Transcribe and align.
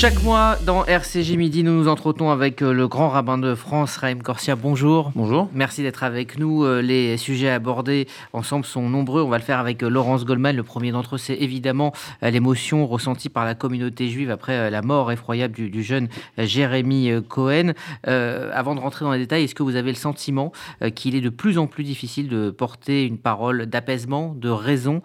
Chaque 0.00 0.22
mois, 0.22 0.56
dans 0.64 0.86
RCJ 0.86 1.32
Midi, 1.32 1.62
nous 1.62 1.74
nous 1.74 1.86
entretenons 1.86 2.30
avec 2.30 2.62
euh, 2.62 2.72
le 2.72 2.88
grand 2.88 3.10
rabbin 3.10 3.36
de 3.36 3.54
France, 3.54 3.98
Raïm 3.98 4.22
Corsia. 4.22 4.56
Bonjour. 4.56 5.12
Bonjour. 5.14 5.50
Merci 5.52 5.82
d'être 5.82 6.04
avec 6.04 6.38
nous. 6.38 6.64
Euh, 6.64 6.80
les 6.80 7.18
sujets 7.18 7.50
abordés 7.50 8.08
ensemble 8.32 8.64
sont 8.64 8.88
nombreux. 8.88 9.20
On 9.20 9.28
va 9.28 9.36
le 9.36 9.44
faire 9.44 9.58
avec 9.58 9.82
euh, 9.82 9.90
Laurence 9.90 10.24
Goldman. 10.24 10.56
Le 10.56 10.62
premier 10.62 10.90
d'entre 10.90 11.16
eux, 11.16 11.18
c'est 11.18 11.34
évidemment 11.34 11.92
l'émotion 12.22 12.86
ressentie 12.86 13.28
par 13.28 13.44
la 13.44 13.54
communauté 13.54 14.08
juive 14.08 14.30
après 14.30 14.70
la 14.70 14.80
mort 14.80 15.12
effroyable 15.12 15.52
du, 15.52 15.82
jeune 15.82 16.08
Jérémy 16.38 17.10
Cohen. 17.28 17.72
avant 18.04 18.74
de 18.74 18.80
rentrer 18.80 19.04
dans 19.04 19.12
les 19.12 19.18
détails, 19.18 19.44
est-ce 19.44 19.54
que 19.54 19.62
vous 19.62 19.76
avez 19.76 19.90
le 19.90 19.98
sentiment 19.98 20.50
qu'il 20.94 21.14
est 21.14 21.20
de 21.20 21.28
plus 21.28 21.58
en 21.58 21.66
plus 21.66 21.84
difficile 21.84 22.28
de 22.28 22.50
porter 22.50 23.04
une 23.04 23.18
parole 23.18 23.66
d'apaisement, 23.66 24.34
de 24.34 24.48
raison 24.48 25.02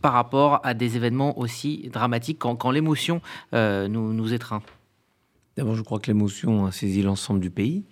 par 0.00 0.12
rapport 0.12 0.60
à 0.64 0.74
des 0.74 0.96
événements 0.96 1.38
aussi 1.38 1.88
dramatiques 1.92 2.38
quand, 2.38 2.70
l'émotion 2.70 3.20
euh, 3.54 3.88
nous, 3.88 4.12
nous 4.12 4.32
étreint 4.32 4.62
D'abord, 5.56 5.74
je 5.74 5.82
crois 5.82 5.98
que 5.98 6.06
l'émotion 6.06 6.66
a 6.66 6.72
saisi 6.72 7.02
l'ensemble 7.02 7.40
du 7.40 7.50
pays. 7.50 7.82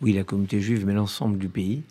Oui, 0.00 0.12
la 0.12 0.24
communauté 0.24 0.60
juive, 0.60 0.86
mais 0.86 0.94
l'ensemble 0.94 1.38
du 1.38 1.48
pays. 1.48 1.82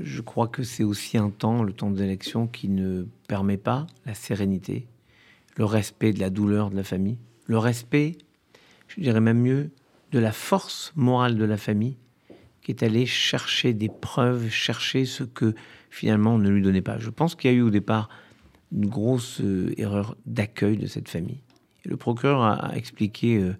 Je 0.00 0.20
crois 0.22 0.48
que 0.48 0.62
c'est 0.62 0.84
aussi 0.84 1.18
un 1.18 1.30
temps, 1.30 1.62
le 1.62 1.72
temps 1.72 1.90
des 1.90 2.02
élections, 2.02 2.46
qui 2.46 2.68
ne 2.68 3.04
permet 3.28 3.58
pas 3.58 3.86
la 4.06 4.14
sérénité, 4.14 4.86
le 5.56 5.64
respect 5.64 6.12
de 6.12 6.20
la 6.20 6.30
douleur 6.30 6.70
de 6.70 6.76
la 6.76 6.84
famille, 6.84 7.18
le 7.46 7.58
respect, 7.58 8.16
je 8.88 9.00
dirais 9.00 9.20
même 9.20 9.40
mieux, 9.40 9.70
de 10.12 10.18
la 10.18 10.32
force 10.32 10.92
morale 10.96 11.36
de 11.36 11.44
la 11.44 11.56
famille, 11.56 11.96
qui 12.62 12.70
est 12.70 12.82
allée 12.82 13.06
chercher 13.06 13.72
des 13.72 13.88
preuves, 13.88 14.48
chercher 14.48 15.04
ce 15.04 15.24
que 15.24 15.54
finalement 15.90 16.34
on 16.34 16.38
ne 16.38 16.48
lui 16.48 16.62
donnait 16.62 16.82
pas. 16.82 16.98
Je 16.98 17.10
pense 17.10 17.34
qu'il 17.34 17.50
y 17.50 17.54
a 17.54 17.56
eu 17.56 17.62
au 17.62 17.70
départ 17.70 18.08
une 18.72 18.86
grosse 18.86 19.40
euh, 19.40 19.74
erreur 19.76 20.16
d'accueil 20.26 20.76
de 20.76 20.86
cette 20.86 21.08
famille. 21.08 21.40
le 21.84 21.96
procureur 21.96 22.42
a, 22.42 22.76
expliqué 22.76 23.36
euh, 23.36 23.54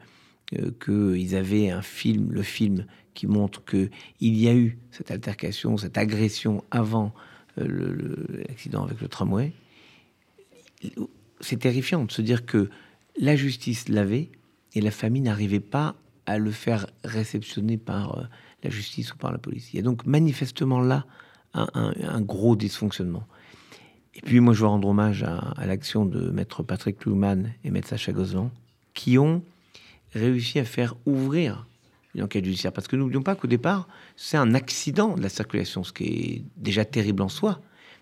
euh, 0.58 0.70
qu'ils 0.84 1.36
avaient 1.36 1.70
un 1.70 1.82
film, 1.82 2.32
le 2.32 2.42
film 2.42 2.86
qui 3.14 3.26
montre 3.26 3.64
qu'il 3.64 3.90
y 4.20 4.48
a 4.48 4.54
eu 4.54 4.78
cette 4.90 5.10
altercation, 5.10 5.76
cette 5.76 5.98
agression 5.98 6.64
avant 6.70 7.12
l'accident 7.56 8.84
avec 8.84 9.02
le 9.02 9.08
tramway. 9.08 9.52
C'est 11.40 11.58
terrifiant 11.58 12.06
de 12.06 12.10
se 12.10 12.22
dire 12.22 12.46
que 12.46 12.70
la 13.18 13.36
justice 13.36 13.90
l'avait 13.90 14.30
et 14.72 14.80
la 14.80 14.90
famille 14.90 15.20
n'arrivait 15.20 15.60
pas 15.60 15.94
à 16.24 16.38
le 16.38 16.50
faire 16.50 16.86
réceptionner 17.04 17.76
par 17.76 18.30
la 18.64 18.70
justice 18.70 19.12
ou 19.12 19.18
par 19.18 19.30
la 19.30 19.36
police. 19.36 19.74
Il 19.74 19.76
y 19.76 19.80
a 19.80 19.82
donc 19.82 20.06
manifestement 20.06 20.80
là 20.80 21.04
un 21.52 22.22
gros 22.22 22.56
dysfonctionnement. 22.56 23.26
Et 24.14 24.20
puis 24.20 24.40
moi, 24.40 24.52
je 24.52 24.60
veux 24.60 24.66
rendre 24.66 24.88
hommage 24.88 25.22
à, 25.22 25.54
l'action 25.66 26.04
de 26.04 26.30
maître 26.30 26.62
Patrick 26.62 26.98
Kluman 26.98 27.52
et 27.64 27.70
maître 27.70 27.88
Sacha 27.88 28.12
Gozlan, 28.12 28.50
qui 28.94 29.18
ont 29.18 29.42
réussi 30.12 30.58
à 30.58 30.64
faire 30.64 30.94
ouvrir 31.06 31.66
une 32.14 32.22
enquête 32.22 32.44
judiciaire. 32.44 32.72
Parce 32.72 32.88
que 32.88 32.96
n'oublions 32.96 33.22
pas 33.22 33.34
qu'au 33.34 33.46
départ, 33.46 33.88
c'est 34.16 34.36
un 34.36 34.54
accident 34.54 35.14
de 35.16 35.22
la 35.22 35.30
circulation, 35.30 35.82
ce 35.82 35.92
qui 35.92 36.04
est 36.04 36.44
déjà 36.56 36.84
terrible 36.84 37.22
en 37.22 37.30
soi. 37.30 37.60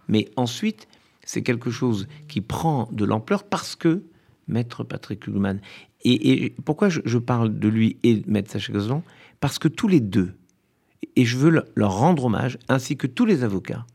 Mais 0.09 0.29
ensuite, 0.35 0.89
c'est 1.25 1.43
quelque 1.43 1.71
chose 1.71 2.09
qui 2.27 2.41
prend 2.41 2.89
de 2.91 3.05
l'ampleur 3.05 3.45
parce 3.45 3.77
que 3.77 4.03
maître 4.49 4.83
Patrick 4.83 5.21
Kluman. 5.21 5.61
Et, 6.03 6.55
pourquoi 6.65 6.89
je, 6.89 7.19
parle 7.19 7.59
de 7.59 7.69
lui 7.69 7.99
et 8.03 8.23
maître 8.27 8.51
Sacha 8.51 8.73
Gozlan 8.73 9.05
Parce 9.39 9.59
que 9.59 9.69
tous 9.69 9.87
les 9.87 10.01
deux, 10.01 10.33
et 11.15 11.25
je 11.25 11.37
veux 11.37 11.65
leur 11.75 11.93
rendre 11.93 12.25
hommage, 12.25 12.59
ainsi 12.69 12.97
que 12.97 13.07
tous 13.07 13.27
les 13.27 13.45
avocats, 13.45 13.87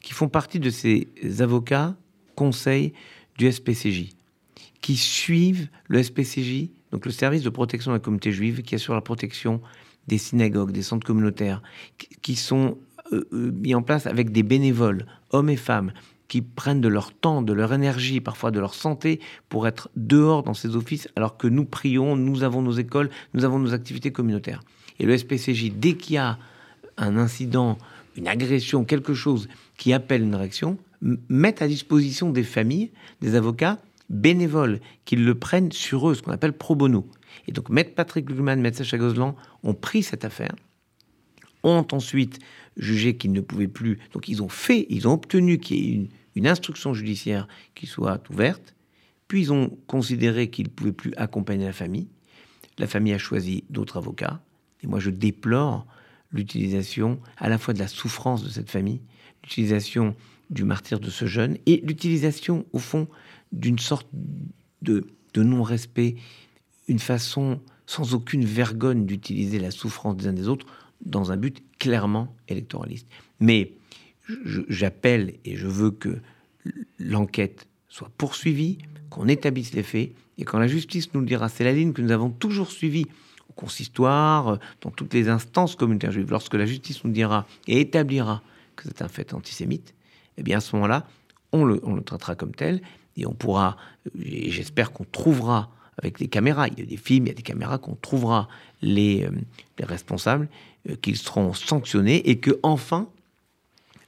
qui 0.00 0.12
font 0.12 0.28
partie 0.28 0.60
de 0.60 0.70
ces 0.70 1.08
avocats 1.40 1.96
conseils 2.34 2.92
du 3.38 3.50
SPCJ, 3.50 4.10
qui 4.80 4.96
suivent 4.96 5.68
le 5.88 6.02
SPCJ, 6.02 6.70
donc 6.90 7.06
le 7.06 7.12
service 7.12 7.42
de 7.42 7.50
protection 7.50 7.90
de 7.90 7.96
la 7.96 8.00
communauté 8.00 8.32
juive, 8.32 8.62
qui 8.62 8.74
assure 8.74 8.94
la 8.94 9.00
protection 9.00 9.60
des 10.08 10.18
synagogues, 10.18 10.72
des 10.72 10.82
centres 10.82 11.06
communautaires, 11.06 11.62
qui 12.22 12.36
sont 12.36 12.78
euh, 13.12 13.26
euh, 13.32 13.52
mis 13.52 13.74
en 13.74 13.82
place 13.82 14.06
avec 14.06 14.32
des 14.32 14.42
bénévoles, 14.42 15.06
hommes 15.30 15.50
et 15.50 15.56
femmes, 15.56 15.92
qui 16.28 16.40
prennent 16.40 16.80
de 16.80 16.88
leur 16.88 17.12
temps, 17.12 17.42
de 17.42 17.52
leur 17.52 17.72
énergie, 17.72 18.20
parfois 18.20 18.50
de 18.50 18.58
leur 18.58 18.74
santé, 18.74 19.20
pour 19.48 19.68
être 19.68 19.90
dehors 19.96 20.42
dans 20.42 20.54
ces 20.54 20.76
offices, 20.76 21.08
alors 21.14 21.36
que 21.36 21.46
nous 21.46 21.64
prions, 21.64 22.16
nous 22.16 22.42
avons 22.42 22.62
nos 22.62 22.72
écoles, 22.72 23.10
nous 23.34 23.44
avons 23.44 23.58
nos 23.58 23.74
activités 23.74 24.12
communautaires. 24.12 24.62
Et 24.98 25.04
le 25.04 25.16
SPCJ, 25.16 25.72
dès 25.72 25.94
qu'il 25.94 26.14
y 26.14 26.18
a 26.18 26.38
un 26.96 27.16
incident 27.16 27.78
une 28.16 28.28
agression, 28.28 28.84
quelque 28.84 29.14
chose 29.14 29.48
qui 29.76 29.92
appelle 29.92 30.22
une 30.22 30.34
réaction, 30.34 30.78
mettent 31.28 31.62
à 31.62 31.68
disposition 31.68 32.30
des 32.30 32.44
familles, 32.44 32.90
des 33.20 33.34
avocats 33.34 33.78
bénévoles, 34.10 34.80
qui 35.04 35.16
le 35.16 35.34
prennent 35.34 35.72
sur 35.72 36.08
eux, 36.08 36.14
ce 36.14 36.22
qu'on 36.22 36.32
appelle 36.32 36.52
pro 36.52 36.74
bono. 36.74 37.08
Et 37.48 37.52
donc, 37.52 37.70
Maître 37.70 37.94
Patrick 37.94 38.28
Luhmann, 38.30 38.60
Maître 38.60 38.78
Sacha 38.78 38.98
Gozlan 38.98 39.34
ont 39.62 39.74
pris 39.74 40.02
cette 40.02 40.24
affaire, 40.24 40.54
ont 41.62 41.86
ensuite 41.92 42.38
jugé 42.76 43.16
qu'ils 43.16 43.32
ne 43.32 43.40
pouvaient 43.40 43.68
plus. 43.68 43.98
Donc, 44.12 44.28
ils 44.28 44.42
ont 44.42 44.48
fait, 44.48 44.86
ils 44.90 45.08
ont 45.08 45.14
obtenu 45.14 45.58
qu'il 45.58 45.76
y 45.76 45.80
ait 45.80 45.94
une, 45.94 46.08
une 46.34 46.46
instruction 46.46 46.94
judiciaire 46.94 47.48
qui 47.74 47.86
soit 47.86 48.22
ouverte, 48.30 48.74
puis 49.28 49.42
ils 49.42 49.52
ont 49.52 49.78
considéré 49.86 50.50
qu'ils 50.50 50.66
ne 50.66 50.70
pouvaient 50.70 50.92
plus 50.92 51.14
accompagner 51.16 51.64
la 51.64 51.72
famille. 51.72 52.08
La 52.78 52.86
famille 52.86 53.14
a 53.14 53.18
choisi 53.18 53.64
d'autres 53.70 53.96
avocats. 53.96 54.42
Et 54.82 54.86
moi, 54.86 54.98
je 54.98 55.10
déplore 55.10 55.86
l'utilisation 56.32 57.20
à 57.36 57.48
la 57.48 57.58
fois 57.58 57.74
de 57.74 57.78
la 57.78 57.88
souffrance 57.88 58.42
de 58.42 58.48
cette 58.48 58.70
famille, 58.70 59.00
l'utilisation 59.42 60.14
du 60.50 60.64
martyr 60.64 61.00
de 61.00 61.10
ce 61.10 61.26
jeune 61.26 61.58
et 61.66 61.82
l'utilisation, 61.84 62.66
au 62.72 62.78
fond, 62.78 63.08
d'une 63.52 63.78
sorte 63.78 64.08
de, 64.82 65.06
non-respect, 65.36 66.16
une 66.88 66.98
façon 66.98 67.60
sans 67.86 68.14
aucune 68.14 68.44
vergogne 68.44 69.06
d'utiliser 69.06 69.58
la 69.58 69.70
souffrance 69.70 70.16
des 70.16 70.26
uns 70.28 70.32
des 70.32 70.48
autres 70.48 70.66
dans 71.04 71.32
un 71.32 71.36
but 71.36 71.62
clairement 71.78 72.34
électoraliste. 72.48 73.06
Mais 73.40 73.72
j'appelle 74.68 75.34
et 75.44 75.56
je 75.56 75.66
veux 75.66 75.90
que 75.90 76.20
l'enquête 76.98 77.66
soit 77.88 78.10
poursuivie, 78.16 78.78
qu'on 79.10 79.28
établisse 79.28 79.74
les 79.74 79.82
faits, 79.82 80.12
et 80.38 80.44
quand 80.44 80.58
la 80.58 80.68
justice 80.68 81.12
nous 81.12 81.20
le 81.20 81.26
dira, 81.26 81.48
c'est 81.48 81.64
la 81.64 81.72
ligne 81.72 81.92
que 81.92 82.00
nous 82.00 82.12
avons 82.12 82.30
toujours 82.30 82.70
suivie 82.70 83.06
consistoire, 83.54 84.58
dans 84.80 84.90
toutes 84.90 85.14
les 85.14 85.28
instances 85.28 85.76
communautaires 85.76 86.12
juives, 86.12 86.30
lorsque 86.30 86.54
la 86.54 86.66
justice 86.66 87.04
nous 87.04 87.12
dira 87.12 87.46
et 87.66 87.80
établira 87.80 88.42
que 88.76 88.84
c'est 88.84 89.02
un 89.02 89.08
fait 89.08 89.34
antisémite, 89.34 89.94
eh 90.36 90.42
bien 90.42 90.58
à 90.58 90.60
ce 90.60 90.74
moment-là, 90.76 91.06
on 91.52 91.64
le, 91.64 91.80
traitera 92.04 92.34
comme 92.34 92.54
tel 92.54 92.80
et 93.16 93.26
on 93.26 93.34
pourra, 93.34 93.76
et 94.18 94.50
j'espère 94.50 94.92
qu'on 94.92 95.04
trouvera 95.04 95.70
avec 95.98 96.20
les 96.20 96.28
caméras, 96.28 96.68
il 96.68 96.78
y 96.78 96.82
a 96.82 96.86
des 96.86 96.96
films, 96.96 97.26
il 97.26 97.28
y 97.28 97.32
a 97.32 97.34
des 97.34 97.42
caméras, 97.42 97.78
qu'on 97.78 97.94
trouvera 97.94 98.48
les, 98.80 99.24
euh, 99.24 99.30
responsables, 99.82 100.48
euh, 100.88 100.96
qu'ils 100.96 101.18
seront 101.18 101.52
sanctionnés 101.52 102.28
et 102.30 102.38
que 102.38 102.58
enfin 102.62 103.08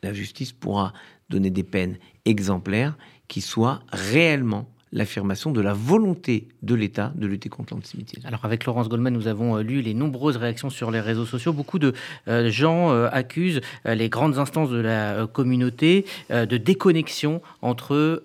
la 0.03 0.13
justice 0.13 0.53
pourra 0.53 0.93
donner 1.29 1.51
des 1.51 1.63
peines 1.63 1.99
exemplaires 2.25 2.97
qui 3.29 3.41
soient 3.41 3.83
réellement 3.93 4.69
l'affirmation 4.95 5.51
de 5.51 5.61
la 5.61 5.75
volonté 5.75 6.49
de 6.63 6.75
l'État 6.75 7.13
de 7.17 7.27
lutter 7.27 7.49
contre 7.51 7.75
l'antisémitisme. 7.75 8.27
Alors 8.27 8.45
avec 8.45 8.65
Laurence 8.65 8.89
Goldman, 8.89 9.13
nous 9.13 9.27
avons 9.27 9.59
euh, 9.59 9.63
lu 9.63 9.83
les 9.83 9.93
nombreuses 9.93 10.37
réactions 10.37 10.71
sur 10.71 10.91
les 10.91 11.01
réseaux 11.01 11.27
sociaux. 11.27 11.53
Beaucoup 11.53 11.81
de 11.81 11.93
euh, 12.29 12.49
gens 12.49 12.93
euh, 12.93 13.09
accusent 13.13 13.61
les 13.85 14.09
grandes 14.09 14.39
instances 14.39 14.71
de 14.71 14.79
la 14.79 15.27
communauté 15.27 16.07
de 16.31 16.57
déconnexion 16.57 17.43
entre 17.61 18.21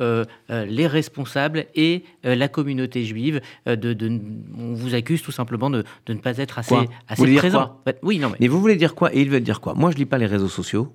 les 0.49 0.87
responsables 0.87 1.65
et 1.73 2.03
la 2.23 2.47
communauté 2.47 3.03
juive. 3.03 3.41
De, 3.65 4.21
on 4.57 4.73
vous 4.73 4.93
accuse 4.93 5.23
tout 5.23 5.31
simplement 5.31 5.69
de, 5.69 5.83
ne 6.07 6.13
pas 6.15 6.37
être 6.37 6.59
assez, 6.59 6.75
assez 7.07 7.35
présent. 7.35 7.81
oui, 8.03 8.19
non, 8.19 8.29
mais... 8.29 8.37
mais 8.41 8.47
vous 8.47 8.61
voulez 8.61 8.75
dire 8.75 8.93
quoi? 8.93 9.13
Et 9.15 9.21
il 9.21 9.29
veut 9.29 9.41
dire 9.41 9.59
quoi? 9.59 9.73
Moi, 9.73 9.91
je 9.91 9.97
lis 9.97 10.05
pas 10.05 10.17
les 10.17 10.27
réseaux 10.27 10.47
sociaux. 10.47 10.93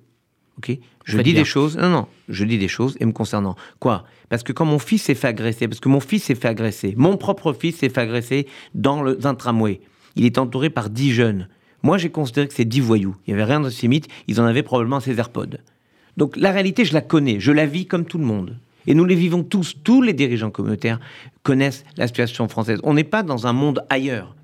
Ok, 0.57 0.77
je 1.03 1.17
dis 1.19 1.33
des 1.33 1.43
choses. 1.43 1.77
Non, 1.77 1.89
non, 1.89 2.07
je 2.29 2.45
dis 2.45 2.57
des 2.57 2.67
choses 2.67 2.95
et 2.99 3.05
me 3.05 3.11
concernant. 3.11 3.55
Quoi? 3.79 4.05
Parce 4.29 4.41
que 4.43 4.53
quand 4.53 4.65
mon 4.65 4.79
fils 4.79 5.03
s'est 5.03 5.15
fait 5.15 5.27
agresser, 5.27 5.67
parce 5.67 5.81
que 5.81 5.89
mon 5.89 5.99
fils 5.99 6.23
s'est 6.23 6.35
fait 6.35 6.47
agresser, 6.47 6.93
mon 6.97 7.17
propre 7.17 7.53
fils 7.53 7.77
s'est 7.77 7.89
fait 7.89 8.01
agresser 8.01 8.47
dans 8.73 9.03
le, 9.03 9.19
un 9.25 9.35
tramway. 9.35 9.81
Il 10.15 10.25
est 10.25 10.37
entouré 10.37 10.69
par 10.69 10.89
dix 10.89 11.11
jeunes. 11.11 11.49
Moi, 11.83 11.97
j'ai 11.97 12.09
considéré 12.09 12.47
que 12.47 12.53
c'est 12.53 12.65
dix 12.65 12.79
voyous. 12.79 13.15
Il 13.27 13.33
n'y 13.33 13.39
avait 13.39 13.51
rien 13.51 13.59
d'antisémite. 13.59 14.07
Ils 14.27 14.41
en 14.41 14.45
avaient 14.45 14.63
probablement 14.63 14.99
ces 14.99 15.19
AirPods. 15.19 15.57
Donc 16.17 16.37
la 16.37 16.51
réalité, 16.51 16.85
je 16.85 16.93
la 16.93 17.01
connais. 17.01 17.39
Je 17.39 17.51
la 17.51 17.65
vis 17.65 17.85
comme 17.85 18.05
tout 18.05 18.17
le 18.17 18.25
monde. 18.25 18.57
Et 18.87 18.93
nous 18.93 19.05
les 19.05 19.15
vivons 19.15 19.43
tous. 19.43 19.75
Tous 19.83 20.01
les 20.01 20.13
dirigeants 20.13 20.51
communautaires 20.51 20.99
connaissent 21.43 21.83
la 21.97 22.07
situation 22.07 22.47
française. 22.47 22.79
On 22.83 22.93
n'est 22.93 23.03
pas 23.03 23.23
dans 23.23 23.45
un 23.45 23.53
monde 23.53 23.83
ailleurs. 23.89 24.35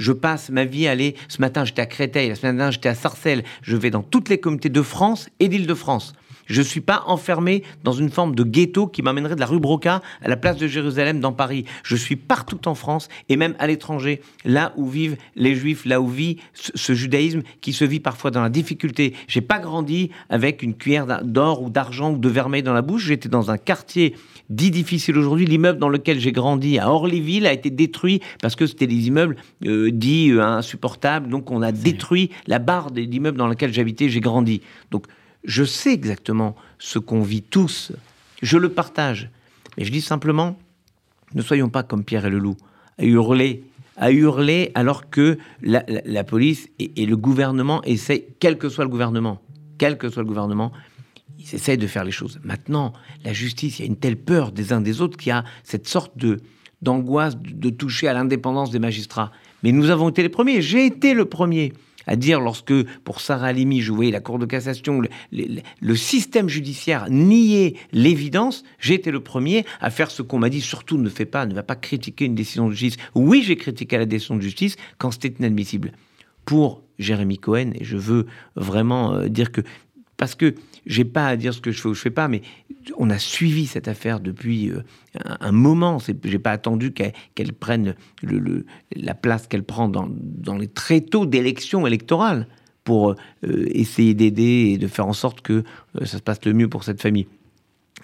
Je 0.00 0.12
passe 0.12 0.48
ma 0.48 0.64
vie 0.64 0.88
à 0.88 0.92
aller. 0.92 1.14
Ce 1.28 1.42
matin, 1.42 1.66
j'étais 1.66 1.82
à 1.82 1.86
Créteil, 1.86 2.30
la 2.30 2.34
semaine 2.34 2.56
dernière, 2.56 2.72
j'étais 2.72 2.88
à 2.88 2.94
Sarcelles. 2.94 3.44
Je 3.60 3.76
vais 3.76 3.90
dans 3.90 4.02
toutes 4.02 4.30
les 4.30 4.40
communautés 4.40 4.70
de 4.70 4.80
France 4.80 5.28
et 5.40 5.48
d'Île-de-France. 5.48 6.14
Je 6.50 6.60
ne 6.60 6.66
suis 6.66 6.80
pas 6.80 7.04
enfermé 7.06 7.62
dans 7.84 7.92
une 7.92 8.10
forme 8.10 8.34
de 8.34 8.42
ghetto 8.42 8.88
qui 8.88 9.02
m'amènerait 9.02 9.36
de 9.36 9.40
la 9.40 9.46
rue 9.46 9.60
Broca 9.60 10.02
à 10.20 10.28
la 10.28 10.36
place 10.36 10.56
de 10.56 10.66
Jérusalem 10.66 11.20
dans 11.20 11.32
Paris. 11.32 11.64
Je 11.84 11.94
suis 11.94 12.16
partout 12.16 12.66
en 12.66 12.74
France 12.74 13.08
et 13.28 13.36
même 13.36 13.54
à 13.60 13.68
l'étranger, 13.68 14.20
là 14.44 14.72
où 14.76 14.88
vivent 14.88 15.16
les 15.36 15.54
Juifs, 15.54 15.86
là 15.86 16.00
où 16.00 16.08
vit 16.08 16.38
ce, 16.54 16.92
judaïsme 16.92 17.42
qui 17.60 17.72
se 17.72 17.84
vit 17.84 18.00
parfois 18.00 18.32
dans 18.32 18.42
la 18.42 18.48
difficulté. 18.48 19.14
J'ai 19.28 19.42
pas 19.42 19.60
grandi 19.60 20.10
avec 20.28 20.64
une 20.64 20.74
cuillère 20.74 21.22
d'or 21.22 21.62
ou 21.62 21.70
d'argent 21.70 22.12
ou 22.12 22.18
de 22.18 22.28
vermeil 22.28 22.64
dans 22.64 22.74
la 22.74 22.82
bouche. 22.82 23.06
J'étais 23.06 23.28
dans 23.28 23.52
un 23.52 23.58
quartier 23.58 24.16
dit 24.48 24.72
difficile 24.72 25.16
aujourd'hui. 25.16 25.46
L'immeuble 25.46 25.78
dans 25.78 25.88
lequel 25.88 26.18
j'ai 26.18 26.32
grandi 26.32 26.80
à 26.80 26.90
Orlyville 26.90 27.46
a 27.46 27.52
été 27.52 27.70
détruit 27.70 28.20
parce 28.42 28.56
que 28.56 28.66
c'était 28.66 28.88
des 28.88 29.06
immeubles 29.06 29.36
euh, 29.66 29.92
dits 29.92 30.32
euh, 30.32 30.42
insupportables. 30.42 31.28
Donc 31.28 31.52
on 31.52 31.62
a 31.62 31.70
détruit 31.70 32.30
la 32.48 32.58
barre 32.58 32.90
de 32.90 33.02
l'immeuble 33.02 33.38
dans 33.38 33.46
lequel 33.46 33.72
j'habitais, 33.72 34.08
j'ai 34.08 34.20
grandi. 34.20 34.62
Donc 34.90 35.06
je 35.44 35.64
sais 35.64 35.92
exactement 35.92 36.56
ce 36.78 36.98
qu'on 36.98 37.22
vit 37.22 37.42
tous. 37.42 37.92
Je 38.42 38.58
le 38.58 38.70
partage. 38.70 39.30
Mais 39.76 39.84
je 39.84 39.92
dis 39.92 40.00
simplement, 40.00 40.58
ne 41.34 41.42
soyons 41.42 41.68
pas 41.68 41.82
comme 41.82 42.04
Pierre 42.04 42.26
et 42.26 42.30
le 42.30 42.38
loup, 42.38 42.56
à 42.98 43.04
hurler, 43.04 43.64
à 43.96 44.10
hurler 44.10 44.72
alors 44.74 45.10
que 45.10 45.38
la, 45.62 46.24
police 46.24 46.68
et, 46.78 47.06
le 47.06 47.16
gouvernement 47.16 47.82
essaient, 47.84 48.26
quel 48.40 48.58
que 48.58 48.68
soit 48.68 48.84
le 48.84 48.90
gouvernement, 48.90 49.40
quel 49.78 49.98
que 49.98 50.08
soit 50.08 50.22
le 50.22 50.28
gouvernement, 50.28 50.72
ils 51.38 51.54
essayent 51.54 51.78
de 51.78 51.86
faire 51.86 52.04
les 52.04 52.10
choses. 52.10 52.40
Maintenant, 52.44 52.92
la 53.24 53.32
justice, 53.32 53.78
il 53.78 53.82
y 53.82 53.84
a 53.84 53.88
une 53.88 53.96
telle 53.96 54.16
peur 54.16 54.52
des 54.52 54.72
uns 54.72 54.80
des 54.80 55.00
autres 55.00 55.16
qu'il 55.16 55.30
y 55.30 55.32
a 55.32 55.44
cette 55.64 55.88
sorte 55.88 56.16
de 56.16 56.38
d'angoisse 56.82 57.36
de, 57.36 57.68
toucher 57.68 58.08
à 58.08 58.14
l'indépendance 58.14 58.70
des 58.70 58.78
magistrats. 58.78 59.30
Mais 59.62 59.70
nous 59.70 59.90
avons 59.90 60.08
été 60.08 60.22
les 60.22 60.30
premiers. 60.30 60.62
J'ai 60.62 60.86
été 60.86 61.12
le 61.12 61.26
premier 61.26 61.74
à 62.10 62.16
dire 62.16 62.40
lorsque, 62.40 62.74
pour 63.04 63.20
Sarah 63.20 63.46
Halimi, 63.46 63.80
je 63.80 63.92
voyais 63.92 64.10
la 64.10 64.18
Cour 64.18 64.40
de 64.40 64.44
cassation, 64.44 65.00
le, 65.30 65.94
système 65.94 66.48
judiciaire 66.48 67.08
nier 67.08 67.76
l'évidence, 67.92 68.64
j'ai 68.80 68.94
été 68.94 69.12
le 69.12 69.20
premier 69.20 69.64
à 69.80 69.90
faire 69.90 70.10
ce 70.10 70.20
qu'on 70.22 70.40
m'a 70.40 70.48
dit, 70.48 70.60
surtout 70.60 70.98
ne 70.98 71.08
fais 71.08 71.24
pas, 71.24 71.46
ne 71.46 71.54
va 71.54 71.62
pas 71.62 71.76
critiquer 71.76 72.24
une 72.24 72.34
décision 72.34 72.66
de 72.66 72.72
justice. 72.72 73.00
Oui, 73.14 73.44
j'ai 73.46 73.54
critiqué 73.54 73.96
la 73.96 74.06
décision 74.06 74.34
de 74.34 74.42
justice 74.42 74.74
quand 74.98 75.12
c'était 75.12 75.32
inadmissible. 75.38 75.92
Pour 76.44 76.82
Jérémy 76.98 77.38
Cohen, 77.38 77.70
et 77.76 77.84
je 77.84 77.96
veux 77.96 78.26
vraiment 78.56 79.14
euh, 79.14 79.28
dire 79.28 79.52
que 79.52 79.60
parce 80.16 80.34
que 80.34 80.56
j'ai 80.86 81.04
pas 81.04 81.28
à 81.28 81.36
dire 81.36 81.54
ce 81.54 81.60
que 81.60 81.70
je 81.70 81.80
fais 81.80 81.88
ou 81.88 81.94
je 81.94 82.00
fais 82.00 82.10
pas, 82.10 82.26
mais 82.26 82.42
on 82.96 83.10
a 83.10 83.18
suivi 83.18 83.66
cette 83.66 83.88
affaire 83.88 84.20
depuis 84.20 84.70
euh, 84.70 84.82
un, 85.24 85.52
moment. 85.52 85.98
J'ai 85.98 86.38
pas 86.38 86.52
attendu 86.52 86.92
qu'elle 86.92 87.52
prenne 87.52 87.94
la 88.94 89.14
place 89.14 89.46
qu'elle 89.46 89.64
prend 89.64 89.88
dans, 89.88 90.08
les 90.56 90.68
tréteaux 90.68 91.26
d'élections 91.26 91.86
électorales 91.86 92.46
pour 92.84 93.10
euh, 93.10 93.66
essayer 93.70 94.14
d'aider 94.14 94.72
et 94.72 94.78
de 94.78 94.86
faire 94.86 95.06
en 95.06 95.12
sorte 95.12 95.42
que 95.42 95.64
euh, 96.00 96.04
ça 96.04 96.18
se 96.18 96.22
passe 96.22 96.44
le 96.44 96.52
mieux 96.52 96.68
pour 96.68 96.84
cette 96.84 97.00
famille. 97.00 97.26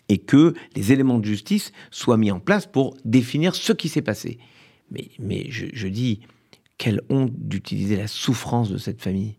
Et 0.09 0.19
que 0.19 0.55
les 0.77 0.93
éléments 0.93 1.19
de 1.19 1.25
justice 1.25 1.73
soient 1.91 2.19
mis 2.19 2.31
en 2.31 2.39
place 2.39 2.67
pour 2.67 2.97
définir 3.05 3.55
ce 3.55 3.73
qui 3.73 3.89
s'est 3.89 4.03
passé. 4.03 4.39
Mais, 5.19 5.51
je, 5.51 5.89
dis, 5.89 6.21
quelle 6.79 7.01
honte 7.09 7.33
d'utiliser 7.35 7.97
la 7.97 8.07
souffrance 8.07 8.71
de 8.71 8.79
cette 8.79 9.03
famille. 9.03 9.35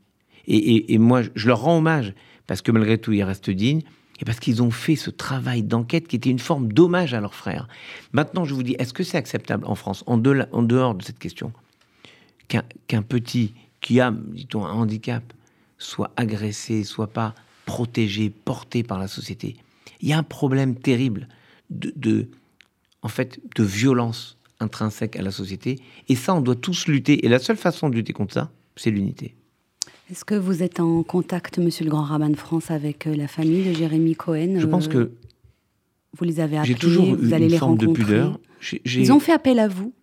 Et, 0.45 0.93
et 0.93 0.97
moi, 0.97 1.21
je 1.35 1.47
leur 1.47 1.61
rends 1.61 1.77
hommage 1.77 2.13
parce 2.47 2.61
que 2.61 2.71
malgré 2.71 2.97
tout, 2.97 3.13
ils 3.13 3.23
restent 3.23 3.49
dignes, 3.49 3.83
et 4.19 4.25
parce 4.25 4.39
qu'ils 4.39 4.61
ont 4.63 4.71
fait 4.71 4.95
ce 4.95 5.09
travail 5.09 5.63
d'enquête 5.63 6.07
qui 6.07 6.15
était 6.15 6.29
une 6.29 6.39
forme 6.39 6.71
d'hommage 6.71 7.13
à 7.13 7.21
leurs 7.21 7.35
frères. 7.35 7.67
Maintenant, 8.11 8.45
je 8.45 8.53
vous 8.53 8.63
dis, 8.63 8.75
est-ce 8.79 8.93
que 8.93 9.03
c'est 9.03 9.17
acceptable 9.17 9.65
en 9.65 9.75
France, 9.75 10.03
en, 10.07 10.17
dehors 10.17 10.95
de 10.95 11.03
cette 11.03 11.19
question, 11.19 11.51
qu'un 12.47 13.01
petit 13.01 13.53
qui 13.81 13.99
a, 13.99 14.11
dit-on, 14.11 14.65
un 14.65 14.73
handicap, 14.73 15.23
soit 15.77 16.11
agressé, 16.15 16.83
soit 16.83 17.07
pas 17.07 17.35
protégé, 17.65 18.29
porté 18.29 18.83
par 18.83 18.97
la 18.97 19.07
société? 19.07 19.55
Il 20.01 20.09
y 20.09 20.13
a 20.13 20.17
un 20.17 20.23
problème 20.23 20.75
terrible 20.75 21.27
de, 21.69 22.27
en 23.01 23.07
fait, 23.07 23.39
de 23.55 23.63
violence 23.63 24.37
intrinsèque 24.59 25.15
à 25.15 25.21
la 25.21 25.31
société, 25.31 25.79
et 26.09 26.15
ça, 26.15 26.33
on 26.33 26.41
doit 26.41 26.55
tous 26.55 26.87
lutter. 26.87 27.25
Et 27.25 27.29
la 27.29 27.39
seule 27.39 27.57
façon 27.57 27.89
de 27.89 27.95
lutter 27.95 28.13
contre 28.13 28.33
ça, 28.33 28.51
c'est 28.75 28.89
l'unité. 28.89 29.35
Est-ce 30.09 30.25
que 30.25 30.35
vous 30.35 30.63
êtes 30.63 30.79
en 30.79 31.03
contact, 31.03 31.57
monsieur 31.57 31.83
le 31.83 31.91
grand 31.91 32.03
rabbin 32.03 32.29
de 32.29 32.35
France, 32.35 32.71
avec 32.71 33.07
euh, 33.07 33.15
la 33.15 33.27
famille 33.27 33.67
de 33.67 33.73
Jérémy 33.73 34.15
Cohen 34.15 34.55
Je 34.57 34.67
pense 34.67 34.87
que. 34.87 35.11
Vous 36.17 36.23
les 36.23 36.39
avez 36.39 36.57
appelés, 36.57 36.75
toujours 36.75 37.15
vous 37.15 37.33
allez 37.33 37.49
les 37.49 37.57
rencontrer. 37.57 37.87
de 37.87 37.93
pudeur. 37.93 38.39
Ils 38.85 39.11
ont 39.11 39.19
fait 39.19 39.33
appel 39.33 39.59
à 39.59 39.67
vous 39.67 39.93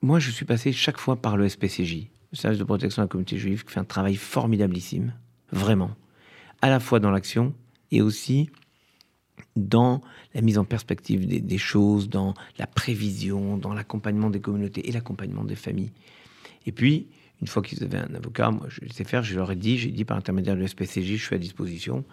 Moi, 0.00 0.18
je 0.18 0.30
suis 0.30 0.44
passé 0.44 0.72
chaque 0.72 0.98
fois 0.98 1.16
par 1.16 1.36
le 1.36 1.48
SPCJ, 1.48 2.06
le 2.32 2.36
service 2.36 2.58
de 2.58 2.64
protection 2.64 3.02
de 3.02 3.06
la 3.06 3.08
communauté 3.08 3.36
juive, 3.36 3.64
qui 3.64 3.72
fait 3.72 3.80
un 3.80 3.84
travail 3.84 4.14
formidablissime, 4.14 5.12
vraiment, 5.52 5.90
à 6.62 6.70
la 6.70 6.80
fois 6.80 7.00
dans 7.00 7.10
l'action 7.10 7.52
et 7.90 8.00
aussi 8.00 8.48
dans 9.56 10.00
la 10.34 10.40
mise 10.40 10.56
en 10.56 10.64
perspective 10.64 11.26
des, 11.26 11.40
des 11.40 11.58
choses, 11.58 12.08
dans 12.08 12.34
la 12.58 12.66
prévision, 12.66 13.58
dans 13.58 13.74
l'accompagnement 13.74 14.30
des 14.30 14.40
communautés 14.40 14.88
et 14.88 14.92
l'accompagnement 14.92 15.44
des 15.44 15.56
familles. 15.56 15.92
Et 16.66 16.72
puis, 16.72 17.08
une 17.40 17.46
fois 17.46 17.62
qu'ils 17.62 17.82
avaient 17.82 17.98
un 17.98 18.14
avocat, 18.14 18.50
moi 18.50 18.66
je 18.68 18.80
sais 18.92 19.04
faire, 19.04 19.22
je 19.22 19.36
leur 19.36 19.50
ai 19.50 19.56
dit, 19.56 19.78
j'ai 19.78 19.90
dit 19.90 20.04
par 20.04 20.16
l'intermédiaire 20.16 20.56
de 20.56 20.66
SPCJ, 20.66 21.16
je 21.16 21.24
suis 21.24 21.34
à 21.34 21.38
disposition. 21.38 22.04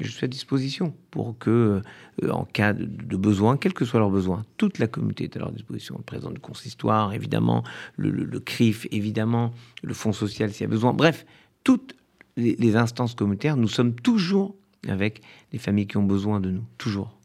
Je 0.00 0.10
suis 0.10 0.24
à 0.24 0.28
disposition 0.28 0.94
pour 1.10 1.38
que, 1.38 1.80
euh, 2.22 2.30
en 2.30 2.44
cas 2.44 2.74
de, 2.74 3.16
besoin, 3.16 3.56
quel 3.56 3.72
que 3.72 3.84
soit 3.84 3.98
leur 3.98 4.10
besoin, 4.10 4.44
toute 4.58 4.78
la 4.78 4.88
communauté 4.88 5.24
est 5.24 5.36
à 5.36 5.40
leur 5.40 5.52
disposition. 5.52 5.94
Le 5.96 6.02
président 6.02 6.30
du 6.30 6.38
consistoire, 6.38 7.14
évidemment, 7.14 7.64
le, 7.96 8.38
CRIF, 8.40 8.86
évidemment, 8.90 9.52
le 9.82 9.94
Fonds 9.94 10.12
social 10.12 10.52
s'il 10.52 10.62
y 10.62 10.64
a 10.64 10.68
besoin. 10.68 10.92
Bref, 10.92 11.24
toutes 11.64 11.96
les, 12.36 12.76
instances 12.76 13.14
communautaires, 13.14 13.56
nous 13.56 13.68
sommes 13.68 13.94
toujours 13.94 14.54
avec 14.86 15.22
les 15.52 15.58
familles 15.58 15.86
qui 15.86 15.96
ont 15.96 16.04
besoin 16.04 16.40
de 16.40 16.50
nous, 16.50 16.64
toujours. 16.76 17.16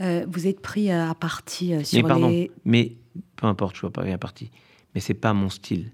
Euh, 0.00 0.24
vous 0.26 0.46
êtes 0.46 0.60
pris 0.60 0.90
à 0.90 1.14
partie 1.14 1.74
euh, 1.74 1.84
sur 1.84 2.02
mais 2.02 2.08
pardon, 2.08 2.46
Mais 2.64 2.96
peu 3.36 3.46
importe, 3.46 3.76
je 3.76 3.80
ne 3.80 3.80
vois 3.82 3.92
pas 3.92 4.10
à 4.10 4.18
partie. 4.18 4.50
Mais 4.94 5.00
c'est 5.02 5.12
pas 5.12 5.34
mon 5.34 5.50
style 5.50 5.90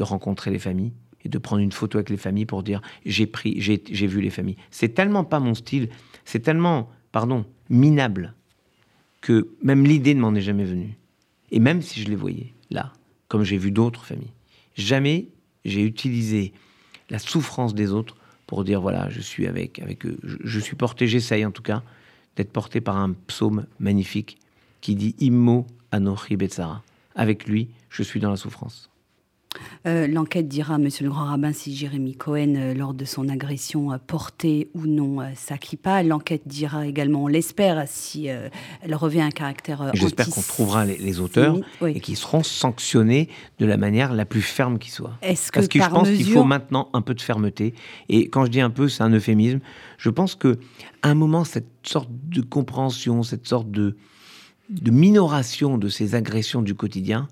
de 0.00 0.04
rencontrer 0.04 0.50
les 0.50 0.58
familles 0.58 0.92
et 1.24 1.28
de 1.28 1.36
prendre 1.36 1.60
une 1.60 1.72
photo 1.72 1.98
avec 1.98 2.08
les 2.08 2.16
familles 2.16 2.46
pour 2.46 2.62
dire 2.62 2.80
j'ai 3.04 3.26
pris, 3.26 3.60
j'ai 3.60 4.06
vu 4.06 4.22
les 4.22 4.30
familles. 4.30 4.56
C'est 4.70 4.94
tellement 4.94 5.24
pas 5.24 5.40
mon 5.40 5.52
style, 5.54 5.90
c'est 6.24 6.40
tellement, 6.40 6.88
pardon, 7.12 7.44
minable 7.68 8.34
que 9.20 9.50
même 9.62 9.84
l'idée 9.84 10.14
ne 10.14 10.20
m'en 10.20 10.34
est 10.34 10.40
jamais 10.40 10.64
venue. 10.64 10.96
Et 11.50 11.60
même 11.60 11.82
si 11.82 12.00
je 12.00 12.08
les 12.08 12.16
voyais 12.16 12.54
là, 12.70 12.94
comme 13.28 13.44
j'ai 13.44 13.58
vu 13.58 13.70
d'autres 13.70 14.06
familles, 14.06 14.32
jamais 14.74 15.28
j'ai 15.66 15.82
utilisé 15.82 16.54
la 17.10 17.18
souffrance 17.18 17.74
des 17.74 17.92
autres 17.92 18.16
pour 18.46 18.64
dire 18.64 18.80
voilà, 18.80 19.10
je 19.10 19.20
suis 19.20 19.46
avec, 19.46 19.80
avec 19.80 20.06
eux. 20.06 20.18
Je, 20.22 20.60
suis 20.60 20.76
porté, 20.76 21.06
j'essaye 21.06 21.44
en 21.44 21.50
tout 21.50 21.62
cas, 21.62 21.82
d'être 22.36 22.52
porté 22.52 22.80
par 22.80 22.96
un 22.96 23.12
psaume 23.26 23.66
magnifique 23.78 24.38
qui 24.80 24.94
dit 24.94 25.14
Immo 25.18 25.66
Anochi 25.92 26.36
Betsara. 26.36 26.82
Avec 27.14 27.46
lui, 27.46 27.68
je 27.90 28.02
suis 28.02 28.20
dans 28.20 28.30
la 28.30 28.36
souffrance. 28.36 28.89
Euh, 29.86 30.06
l'enquête 30.06 30.46
dira, 30.46 30.78
monsieur 30.78 31.04
le 31.04 31.10
grand 31.10 31.24
rabbin, 31.24 31.52
si 31.52 31.74
Jérémy 31.74 32.14
Cohen, 32.14 32.54
euh, 32.56 32.74
lors 32.74 32.92
de 32.92 33.04
son 33.04 33.28
agression, 33.28 33.98
portait 34.06 34.68
ou 34.74 34.86
non 34.86 35.18
sa 35.34 35.56
kippa. 35.58 36.02
L'enquête 36.02 36.42
dira 36.46 36.86
également, 36.86 37.24
on 37.24 37.26
l'espère, 37.26 37.84
si 37.86 38.28
euh, 38.28 38.48
elle 38.82 38.94
revêt 38.94 39.20
un 39.20 39.30
caractère. 39.30 39.90
J'espère 39.94 40.28
qu'on 40.28 40.42
trouvera 40.42 40.84
les, 40.84 41.20
auteurs 41.20 41.56
et 41.86 42.00
qu'ils 42.00 42.16
seront 42.16 42.42
sanctionnés 42.42 43.28
de 43.58 43.66
la 43.66 43.76
manière 43.76 44.12
la 44.12 44.26
plus 44.26 44.42
ferme 44.42 44.78
qui 44.78 44.90
soit. 44.90 45.16
Est-ce 45.22 45.50
Parce 45.50 45.68
que, 45.68 45.82
je 45.82 45.88
pense 45.88 46.08
qu'il 46.10 46.26
faut 46.26 46.44
maintenant 46.44 46.90
un 46.92 47.00
peu 47.00 47.14
de 47.14 47.20
fermeté. 47.20 47.74
Et 48.08 48.28
quand 48.28 48.44
je 48.44 48.50
dis 48.50 48.60
un 48.60 48.70
peu, 48.70 48.88
c'est 48.88 49.02
un 49.02 49.10
euphémisme. 49.10 49.60
Je 49.98 50.10
pense 50.10 50.34
que 50.34 50.58
un 51.02 51.14
moment, 51.14 51.44
cette 51.44 51.70
sorte 51.82 52.10
de 52.10 52.42
compréhension, 52.42 53.22
cette 53.22 53.48
sorte 53.48 53.70
de, 53.70 53.96
de 54.68 54.90
minoration 54.90 55.78
de 55.78 55.88
ces 55.88 56.14
agressions 56.14 56.62
du 56.62 56.74
quotidien, 56.74 57.28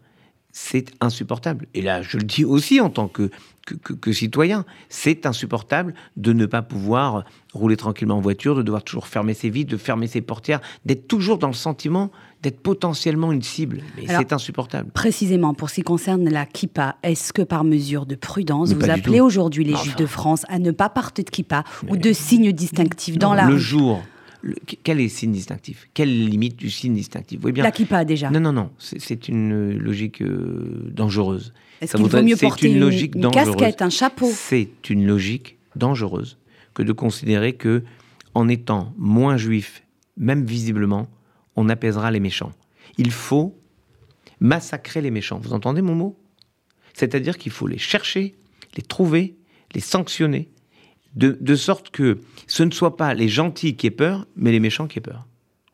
c'est 0.60 0.86
insupportable. 1.00 1.66
Et 1.74 1.82
là, 1.82 2.02
je 2.02 2.16
le 2.16 2.24
dis 2.24 2.44
aussi 2.44 2.80
en 2.80 2.90
tant 2.90 3.06
que, 3.06 3.30
que, 3.64 4.12
citoyen, 4.12 4.64
c'est 4.88 5.24
insupportable 5.24 5.94
de 6.16 6.32
ne 6.32 6.46
pas 6.46 6.62
pouvoir 6.62 7.24
rouler 7.54 7.76
tranquillement 7.76 8.16
en 8.16 8.20
voiture, 8.20 8.56
de 8.56 8.62
devoir 8.62 8.82
toujours 8.82 9.06
fermer 9.06 9.34
ses 9.34 9.50
vitres, 9.50 9.70
de 9.70 9.76
fermer 9.76 10.08
ses 10.08 10.20
portières, 10.20 10.60
d'être 10.84 11.06
toujours 11.06 11.38
dans 11.38 11.46
le 11.46 11.54
sentiment 11.54 12.10
d'être 12.42 12.60
potentiellement 12.60 13.32
une 13.32 13.42
cible. 13.42 13.82
Mais 13.96 14.04
c'est 14.06 14.32
insupportable. 14.32 14.90
Précisément, 14.92 15.54
pour 15.54 15.70
ce 15.70 15.76
qui 15.76 15.82
concerne 15.82 16.28
la 16.28 16.46
kippa, 16.46 16.96
est-ce 17.02 17.32
que 17.32 17.42
par 17.42 17.64
mesure 17.64 18.06
de 18.06 18.14
prudence, 18.14 18.72
vous 18.72 18.90
appelez 18.90 19.20
aujourd'hui 19.20 19.64
les 19.64 19.74
Juifs 19.76 19.96
de 19.96 20.06
France 20.06 20.44
à 20.48 20.58
ne 20.58 20.70
pas 20.70 20.88
porter 20.88 21.22
de 21.22 21.30
kippa 21.30 21.64
ou 21.88 21.96
de 21.96 22.12
signes 22.12 22.52
distinctifs 22.52 23.18
dans 23.18 23.34
la 23.34 23.46
Le 23.46 23.58
jour 23.58 24.02
quel 24.84 25.00
est 25.00 25.04
le 25.04 25.08
signe 25.08 25.32
distinctif? 25.32 25.88
Quelle 25.94 26.10
est 26.10 26.24
la 26.24 26.28
limite 26.28 26.56
du 26.56 26.70
signe 26.70 26.94
distinctif? 26.94 27.40
Vous 27.40 27.50
bien 27.50 27.64
La 27.64 27.72
kippa, 27.72 28.04
déjà. 28.04 28.30
Non, 28.30 28.40
non, 28.40 28.52
non. 28.52 28.70
C'est 28.78 29.28
une 29.28 29.76
logique 29.76 30.22
euh, 30.22 30.90
dangereuse. 30.92 31.52
Est-ce 31.80 31.96
qu'il 31.96 32.06
vaut 32.06 32.22
mieux 32.22 32.36
porter 32.36 32.70
une, 32.70 32.80
logique 32.80 33.14
une, 33.14 33.30
casquette, 33.30 33.82
un 33.82 33.90
chapeau? 33.90 34.30
C'est 34.32 34.90
une 34.90 35.06
logique 35.06 35.58
dangereuse 35.76 36.38
que 36.74 36.82
de 36.82 36.92
considérer 36.92 37.54
que, 37.54 37.82
en 38.34 38.48
étant 38.48 38.92
moins 38.96 39.36
juif, 39.36 39.82
même 40.16 40.44
visiblement, 40.44 41.08
on 41.56 41.68
apaisera 41.68 42.10
les 42.10 42.20
méchants. 42.20 42.52
Il 42.96 43.10
faut 43.10 43.58
massacrer 44.40 45.00
les 45.00 45.10
méchants. 45.10 45.38
Vous 45.38 45.52
entendez 45.52 45.82
mon 45.82 45.94
mot? 45.94 46.18
C'est-à-dire 46.94 47.38
qu'il 47.38 47.52
faut 47.52 47.66
les 47.66 47.78
chercher, 47.78 48.34
les 48.76 48.82
trouver, 48.82 49.36
les 49.74 49.80
sanctionner, 49.80 50.48
de, 51.18 51.56
sorte 51.56 51.90
que 51.90 52.18
ce 52.46 52.62
ne 52.62 52.70
soit 52.70 52.96
pas 52.96 53.14
les 53.14 53.28
gentils 53.28 53.74
qui 53.76 53.86
aient 53.86 53.90
peur, 53.90 54.26
mais 54.36 54.52
les 54.52 54.60
méchants 54.60 54.86
qui 54.86 54.98
aient 54.98 55.02
peur. 55.02 55.26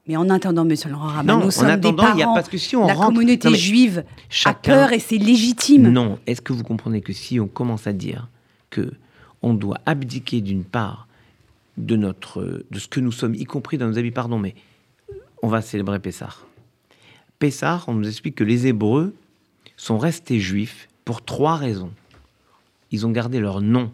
Mais 0.06 0.16
en 0.16 0.28
attendant, 0.28 0.64
Monsieur 0.64 0.90
Laurent 0.90 1.08
Rabat, 1.08 1.36
nous 1.36 1.50
sommes 1.50 1.76
des 1.76 1.92
parents. 1.92 2.16
Y 2.18 2.22
a, 2.22 2.26
parce 2.26 2.48
que 2.48 2.58
si 2.58 2.76
on 2.76 2.86
la 2.86 2.94
communauté 2.94 3.54
juive 3.54 4.04
a 4.44 4.54
peur 4.54 4.92
et 4.92 4.98
c'est 4.98 5.16
légitime. 5.16 5.90
Non, 5.90 6.18
est-ce 6.26 6.42
que 6.42 6.52
vous 6.52 6.62
comprenez 6.62 7.00
que 7.00 7.12
si 7.12 7.40
on 7.40 7.46
commence 7.46 7.86
à 7.86 7.92
dire 7.92 8.28
que 8.70 8.92
on 9.40 9.54
doit 9.54 9.78
abdiquer 9.86 10.40
d'une 10.40 10.64
part 10.64 11.06
de 11.76 11.96
notre 11.96 12.64
de 12.70 12.78
ce 12.78 12.88
que 12.88 13.00
nous 13.00 13.12
sommes, 13.12 13.34
y 13.34 13.44
compris 13.44 13.78
dans 13.78 13.88
nos 13.88 13.98
habits, 13.98 14.10
pardon, 14.10 14.38
mais 14.38 14.54
on 15.42 15.48
va 15.48 15.62
célébrer 15.62 15.98
Pessah. 15.98 16.34
Pessah, 17.38 17.82
on 17.86 17.94
nous 17.94 18.08
explique 18.08 18.36
que 18.36 18.44
les 18.44 18.66
Hébreux 18.66 19.14
sont 19.76 19.98
restés 19.98 20.38
juifs 20.38 20.88
pour 21.04 21.24
trois 21.24 21.56
raisons. 21.56 21.92
Ils 22.90 23.06
ont 23.06 23.10
gardé 23.10 23.40
leur 23.40 23.60
nom, 23.60 23.90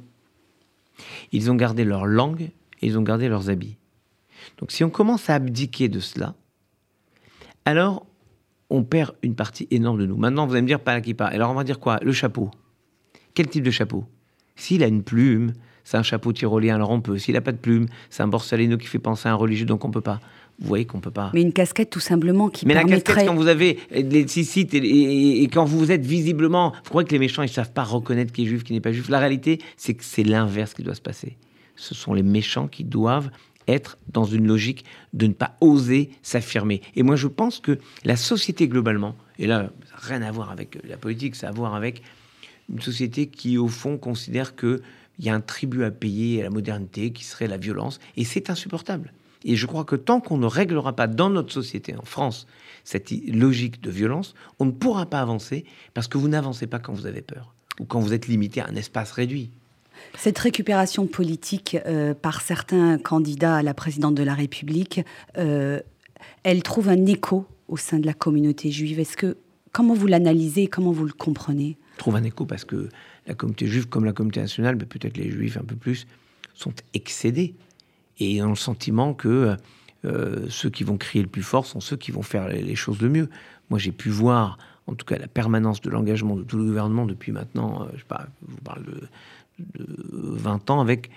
ils 1.33 1.51
ont 1.51 1.55
gardé 1.55 1.85
leur 1.85 2.07
langue 2.07 2.43
et 2.81 2.87
ils 2.87 2.99
ont 2.99 3.03
gardé 3.03 3.29
leurs 3.29 3.51
habits. 3.51 3.77
Donc 4.59 4.73
si 4.73 4.85
on 4.85 4.91
commence 4.91 5.31
à 5.31 5.35
abdiquer 5.35 5.89
de 5.89 6.01
cela, 6.01 6.35
alors 7.65 8.07
on 8.71 8.85
perd 8.85 9.15
une 9.23 9.35
partie 9.35 9.67
énorme 9.71 9.99
de 9.99 10.07
nous. 10.07 10.17
Maintenant, 10.17 10.47
vous 10.47 10.53
allez 10.53 10.63
me 10.63 10.67
dire 10.67 10.81
pas 10.81 10.95
la 10.95 11.01
kippa. 11.01 11.27
Alors 11.27 11.51
on 11.51 11.55
va 11.55 11.65
dire 11.65 11.81
quoi? 11.81 11.99
Le 12.03 12.13
chapeau. 12.13 12.51
Quel 13.35 13.49
type 13.49 13.65
de 13.65 13.71
chapeau? 13.71 14.05
S'il 14.57 14.83
a 14.83 14.87
une 14.87 15.03
plume, 15.03 15.53
c'est 15.85 15.97
un 15.97 16.03
chapeau 16.03 16.33
tyrolien, 16.33 16.77
alors 16.77 16.91
on 16.91 17.01
peut. 17.01 17.19
S'il 17.19 17.35
n'a 17.35 17.41
pas 17.41 17.53
de 17.53 17.59
plume, 17.59 17.87
c'est 18.11 18.23
un 18.23 18.29
borsalino 18.29 18.77
qui 18.77 18.87
fait 18.87 18.99
penser 18.99 19.29
à 19.29 19.33
un 19.33 19.35
religieux, 19.35 19.67
donc 19.67 19.85
on 19.85 19.91
peut 19.91 20.01
pas. 20.01 20.21
Vous 20.61 20.69
voyez 20.69 20.85
qu'on 20.85 21.01
peut 21.01 21.11
pas. 21.11 21.31
Mais 21.33 21.41
une 21.41 21.55
casquette 21.55 21.89
tout 21.89 22.01
simplement 22.01 22.51
qui 22.51 22.67
Mais 22.67 22.75
la 22.75 22.85
casquette, 22.85 23.27
quand 23.27 23.35
vous 23.35 23.47
avez 23.47 23.79
les 23.91 24.29
six 24.29 24.45
sites 24.45 24.75
et, 24.75 25.49
quand 25.53 25.65
vous 25.65 25.91
êtes 25.91 26.05
visiblement... 26.05 26.73
Vous 26.85 26.91
croyez 26.91 27.07
que 27.07 27.13
les 27.13 27.19
méchants, 27.19 27.43
ils 27.43 27.49
savent 27.49 27.73
pas 27.73 27.83
reconnaître 27.83 28.31
qui 28.31 28.43
est 28.43 28.47
juif, 28.47 28.63
qui 28.63 28.75
n'est 28.75 28.81
pas 28.81 28.93
juif. 28.93 29.09
La 29.09 29.19
réalité, 29.19 29.59
c'est 29.79 29.95
que 29.95 30.05
c'est 30.05 30.23
l'inverse 30.23 30.75
qui 30.75 30.83
doit 30.83 30.95
se 30.95 31.01
passer. 31.01 31.37
Ce 31.77 31.95
sont 31.95 32.13
les 32.13 32.23
méchants 32.23 32.69
qui 32.69 32.85
doivent 32.85 33.31
être 33.69 33.97
dans 34.13 34.25
une 34.25 34.47
logique 34.47 34.85
de 35.15 35.27
ne 35.27 35.33
pas 35.33 35.57
oser 35.61 36.11
s'affirmer. 36.23 36.83
Et 36.95 37.03
moi, 37.03 37.17
je 37.17 37.27
pense 37.27 37.59
que 37.61 37.79
la 38.05 38.17
société 38.17 38.69
globalement, 38.69 39.17
et 39.39 39.47
là, 39.47 39.71
rien 39.95 40.21
à 40.21 40.31
voir 40.31 40.51
avec 40.51 40.79
la 40.87 40.99
politique, 40.99 41.37
ça 41.37 41.47
a 41.47 41.51
à 41.51 41.53
voir 41.53 41.75
avec 41.75 42.03
une 42.71 42.81
société 42.81 43.27
qui, 43.27 43.57
au 43.57 43.69
fond, 43.69 43.97
considère 43.97 44.57
qu'il 44.57 44.81
y 45.21 45.31
a 45.31 45.35
un 45.35 45.41
tribut 45.41 45.85
à 45.85 45.91
payer 45.91 46.41
à 46.41 46.45
la 46.45 46.51
modernité, 46.51 47.13
qui 47.13 47.25
serait 47.25 47.49
la 47.49 47.57
violence, 47.57 47.99
et 48.17 48.25
c'est 48.25 48.51
insupportable. 48.51 49.13
Et 49.45 49.57
je 49.57 49.67
crois 49.67 49.85
que 49.85 49.97
tant 49.97 50.21
qu'on 50.21 50.37
ne 50.37 50.47
réglera 50.47 50.95
pas 50.95 51.07
dans 51.07 51.31
notre 51.31 51.53
société, 51.53 51.97
en 51.97 52.05
France, 52.05 52.47
cette 52.85 53.11
logique 53.11 53.81
de 53.81 53.91
violence, 53.91 54.35
on 54.59 54.67
ne 54.67 54.71
pourra 54.71 55.07
pas 55.07 55.21
avancer, 55.21 55.65
parce 55.95 56.09
que 56.09 56.19
vous 56.19 56.29
n'avancez 56.29 56.67
pas 56.67 56.79
quand 56.79 56.93
vous 56.93 57.07
avez 57.07 57.23
peur, 57.23 57.55
ou 57.79 57.85
quand 57.85 58.01
vous 58.01 58.13
êtes 58.13 58.27
limité 58.27 58.61
à 58.61 58.69
un 58.69 58.77
espace 58.77 59.13
réduit. 59.13 59.51
Cette 60.17 60.39
récupération 60.39 61.07
politique 61.07 61.77
euh, 61.87 62.15
par 62.15 62.41
certains 62.41 62.99
candidats 62.99 63.57
à 63.57 63.63
la 63.63 63.75
présidente 63.75 64.15
de 64.15 64.23
la 64.23 64.35
République, 64.35 65.01
euh, 65.37 65.81
elle 66.43 66.63
trouve 66.63 66.89
un 66.89 67.07
écho 67.07 67.47
au 67.69 67.77
sein 67.77 67.99
de 67.99 68.07
la 68.07 68.15
communauté 68.15 68.71
juive. 68.71 68.99
Est-ce 68.99 69.17
que 69.17 69.37
comment 69.73 69.95
vous 69.95 70.07
l'analysez, 70.07 70.67
comment 70.69 70.93
vous 70.93 71.05
le 71.05 71.13
comprenez? 71.13 71.77
Trouve 71.99 72.17
un 72.17 72.25
écho 72.25 72.47
parce 72.47 72.65
que 72.65 72.89
la 73.27 73.35
communauté 73.35 73.67
juive, 73.67 73.89
comme 73.89 74.05
la 74.05 74.13
communauté 74.13 74.41
nationale, 74.41 74.77
mais 74.77 74.87
peut-être 74.87 75.17
les 75.17 75.31
juifs 75.31 75.57
un 75.59 75.65
peu 75.65 75.77
plus, 75.77 76.07
sont 76.55 76.73
excédés 76.95 77.55
et 78.21 78.43
ont 78.43 78.51
le 78.51 78.55
sentiment 78.55 79.15
que 79.15 79.57
euh, 80.05 80.47
ceux 80.49 80.71
qui 80.71 80.85
vont 80.85 80.97
crier 80.97 81.23
le 81.23 81.29
plus 81.29 81.43
fort 81.43 81.67
sont 81.67 81.81
ceux 81.81 81.97
qui 81.97 82.13
vont 82.13 82.23
faire 82.23 82.49
les 82.49 82.77
choses 82.77 83.01
le 83.01 83.09
mieux. 83.09 83.29
Moi, 83.69 83.79
j'ai 83.79 83.93
pu 83.93 84.09
voir, 84.09 84.59
en 84.87 84.95
tout 84.95 85.05
cas, 85.05 85.19
la 85.19 85.29
permanence 85.29 85.81
de 85.81 85.91
l'engagement 85.91 86.37
de 86.37 86.43
tout 86.43 86.57
le 86.57 86.65
gouvernement 86.65 87.07
depuis 87.07 87.33
maintenant, 87.33 87.87
je 87.93 87.99
sais 87.99 88.05
pas, 88.07 88.27
je 88.47 88.53
vous 88.53 88.61
parle 88.63 88.85
de 88.85 89.09
de 89.75 89.87
20 90.13 90.71
ans 90.71 90.81
avec, 90.81 91.11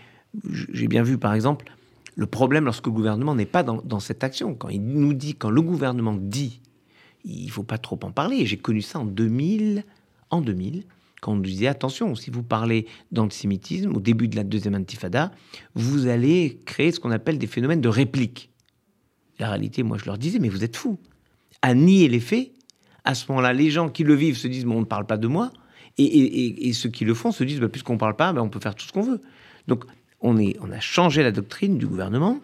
j'ai 0.50 0.88
bien 0.88 1.04
vu 1.04 1.18
par 1.18 1.34
exemple, 1.34 1.72
le 2.16 2.28
problème 2.28 2.66
lorsque 2.66 2.86
le 2.86 2.92
gouvernement 2.92 3.36
n'est 3.36 3.46
pas 3.46 3.64
dans, 3.64 4.00
cette 4.00 4.24
action. 4.24 4.54
Quand 4.54 4.70
il 4.70 4.84
nous 4.84 5.14
dit, 5.14 5.36
quand 5.36 5.50
le 5.50 5.62
gouvernement 5.62 6.14
dit, 6.14 6.62
il 7.26 7.50
faut 7.50 7.64
pas 7.64 7.78
trop 7.78 8.00
en 8.04 8.12
parler. 8.12 8.46
J'ai 8.46 8.58
connu 8.58 8.82
ça 8.82 9.00
en 9.00 9.06
2000, 9.06 9.84
en 10.30 10.42
2000, 10.42 10.84
quand 11.24 11.32
on 11.32 11.38
disait 11.38 11.68
attention, 11.68 12.16
si 12.16 12.30
vous 12.30 12.44
parlez 12.44 12.86
d'antisémitisme 13.14 13.96
au 13.96 14.02
début 14.02 14.28
de 14.28 14.36
la 14.36 14.44
deuxième 14.44 14.76
intifada, 14.76 15.32
vous 15.74 16.08
allez 16.08 16.60
créer 16.66 16.92
ce 16.92 17.00
qu'on 17.00 17.12
appelle 17.12 17.38
des 17.38 17.48
phénomènes 17.48 17.80
de 17.80 17.88
réplique. 17.88 18.52
La 19.40 19.48
réalité, 19.48 19.84
moi 19.84 19.98
je 19.98 20.04
leur 20.04 20.18
disais, 20.18 20.40
mais 20.40 20.50
vous 20.50 20.66
êtes 20.66 20.76
fous. 20.76 21.00
À 21.62 21.74
nier 21.76 22.10
les 22.10 22.20
faits, 22.20 22.52
à 23.06 23.16
ce 23.16 23.26
moment-là, 23.30 23.54
les 23.54 23.72
gens 23.72 23.88
qui 23.88 24.04
le 24.04 24.16
vivent 24.16 24.36
se 24.36 24.50
disent, 24.50 24.66
mais 24.66 24.76
on 24.76 24.82
ne 24.82 24.86
parle 24.86 25.06
pas 25.06 25.16
de 25.16 25.28
moi. 25.28 25.54
Et, 25.98 26.74
ceux 26.74 26.90
qui 26.90 27.06
le 27.06 27.14
font 27.14 27.32
se 27.32 27.46
disent, 27.46 27.62
bah, 27.62 27.70
puisqu'on 27.70 27.94
ne 27.94 28.00
parle 28.00 28.18
pas, 28.18 28.34
bah, 28.34 28.44
on 28.44 28.50
peut 28.50 28.60
faire 28.60 28.76
tout 28.76 28.86
ce 28.86 28.92
qu'on 28.92 29.04
veut. 29.04 29.22
Donc 29.68 29.86
on, 30.20 30.38
est, 30.38 30.58
on 30.60 30.72
a 30.72 30.82
changé 30.82 31.24
la 31.24 31.32
doctrine 31.32 31.78
du 31.78 31.88
gouvernement. 31.88 32.40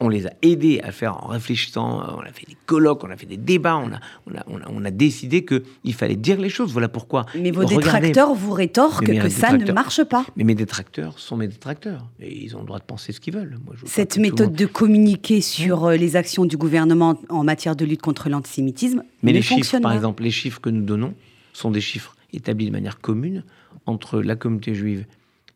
On 0.00 0.08
les 0.08 0.26
a 0.26 0.32
aidés 0.42 0.80
à 0.82 0.92
faire 0.92 1.24
en 1.24 1.28
réfléchissant. 1.28 2.16
On 2.16 2.20
a 2.20 2.32
fait 2.32 2.46
des 2.46 2.56
colloques, 2.66 3.04
on 3.04 3.10
a 3.10 3.16
fait 3.16 3.26
des 3.26 3.36
débats. 3.36 3.76
On 3.76 3.92
a, 3.92 4.00
on 4.46 4.58
a, 4.58 4.64
on 4.68 4.84
a, 4.84 4.90
décidé 4.90 5.44
qu'il 5.44 5.94
fallait 5.94 6.16
dire 6.16 6.40
les 6.40 6.48
choses. 6.48 6.72
Voilà 6.72 6.88
pourquoi. 6.88 7.26
Mais 7.34 7.50
vos 7.50 7.64
détracteurs 7.64 8.34
vous 8.34 8.52
rétorquent 8.52 9.06
que 9.06 9.28
ça 9.28 9.56
ne 9.56 9.72
marche 9.72 10.04
pas. 10.04 10.24
Mais 10.36 10.44
mes 10.44 10.54
détracteurs 10.54 11.18
sont 11.18 11.36
mes 11.36 11.48
détracteurs. 11.48 12.06
Et 12.20 12.44
ils 12.44 12.56
ont 12.56 12.60
le 12.60 12.66
droit 12.66 12.78
de 12.78 12.84
penser 12.84 13.12
ce 13.12 13.20
qu'ils 13.20 13.34
veulent. 13.34 13.58
Cette 13.84 14.18
méthode 14.18 14.54
de 14.54 14.66
communiquer 14.66 15.40
sur 15.40 15.84
euh, 15.86 15.96
les 15.96 16.16
actions 16.16 16.44
du 16.44 16.56
gouvernement 16.56 17.18
en 17.28 17.44
matière 17.44 17.76
de 17.76 17.84
lutte 17.84 18.02
contre 18.02 18.28
l'antisémitisme 18.28 19.02
mais 19.22 19.32
les 19.32 19.42
chiffres, 19.42 19.78
par 19.80 19.92
exemple, 19.92 20.22
les 20.22 20.30
chiffres 20.30 20.60
que 20.60 20.70
nous 20.70 20.84
donnons 20.84 21.14
sont 21.52 21.70
des 21.70 21.80
chiffres 21.80 22.14
établi 22.32 22.66
de 22.66 22.72
manière 22.72 23.00
commune 23.00 23.44
entre 23.86 24.20
la 24.20 24.36
communauté 24.36 24.74
juive, 24.74 25.06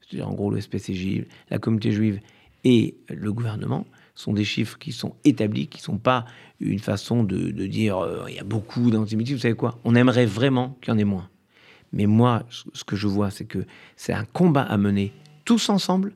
c'est-à-dire 0.00 0.28
en 0.28 0.34
gros 0.34 0.50
le 0.50 0.60
SPCJ, 0.60 1.24
la 1.50 1.58
communauté 1.58 1.92
juive 1.92 2.20
et 2.64 2.94
le 3.08 3.32
gouvernement, 3.32 3.86
sont 4.18 4.32
des 4.32 4.44
chiffres 4.44 4.78
qui 4.78 4.90
sont 4.90 5.14
établis, 5.24 5.68
qui 5.68 5.78
ne 5.78 5.82
sont 5.82 5.98
pas 5.98 6.24
une 6.58 6.80
façon 6.80 7.22
de, 7.22 7.50
dire 7.66 7.98
euh, 7.98 8.24
il 8.28 8.34
y 8.34 8.40
a 8.40 8.44
beaucoup 8.44 8.90
d'antisémitisme. 8.90 9.36
Vous 9.36 9.42
savez 9.42 9.54
quoi? 9.54 9.78
On 9.84 9.94
aimerait 9.94 10.26
vraiment 10.26 10.76
qu'il 10.80 10.92
y 10.92 10.96
en 10.96 10.98
ait 10.98 11.04
moins. 11.04 11.28
Mais 11.92 12.06
moi, 12.06 12.42
ce 12.50 12.82
que 12.82 12.96
je 12.96 13.06
vois, 13.06 13.30
c'est 13.30 13.44
que 13.44 13.64
c'est 13.96 14.12
un 14.12 14.24
combat 14.24 14.62
à 14.62 14.76
mener 14.76 15.12
tous 15.44 15.68
ensemble 15.68 16.14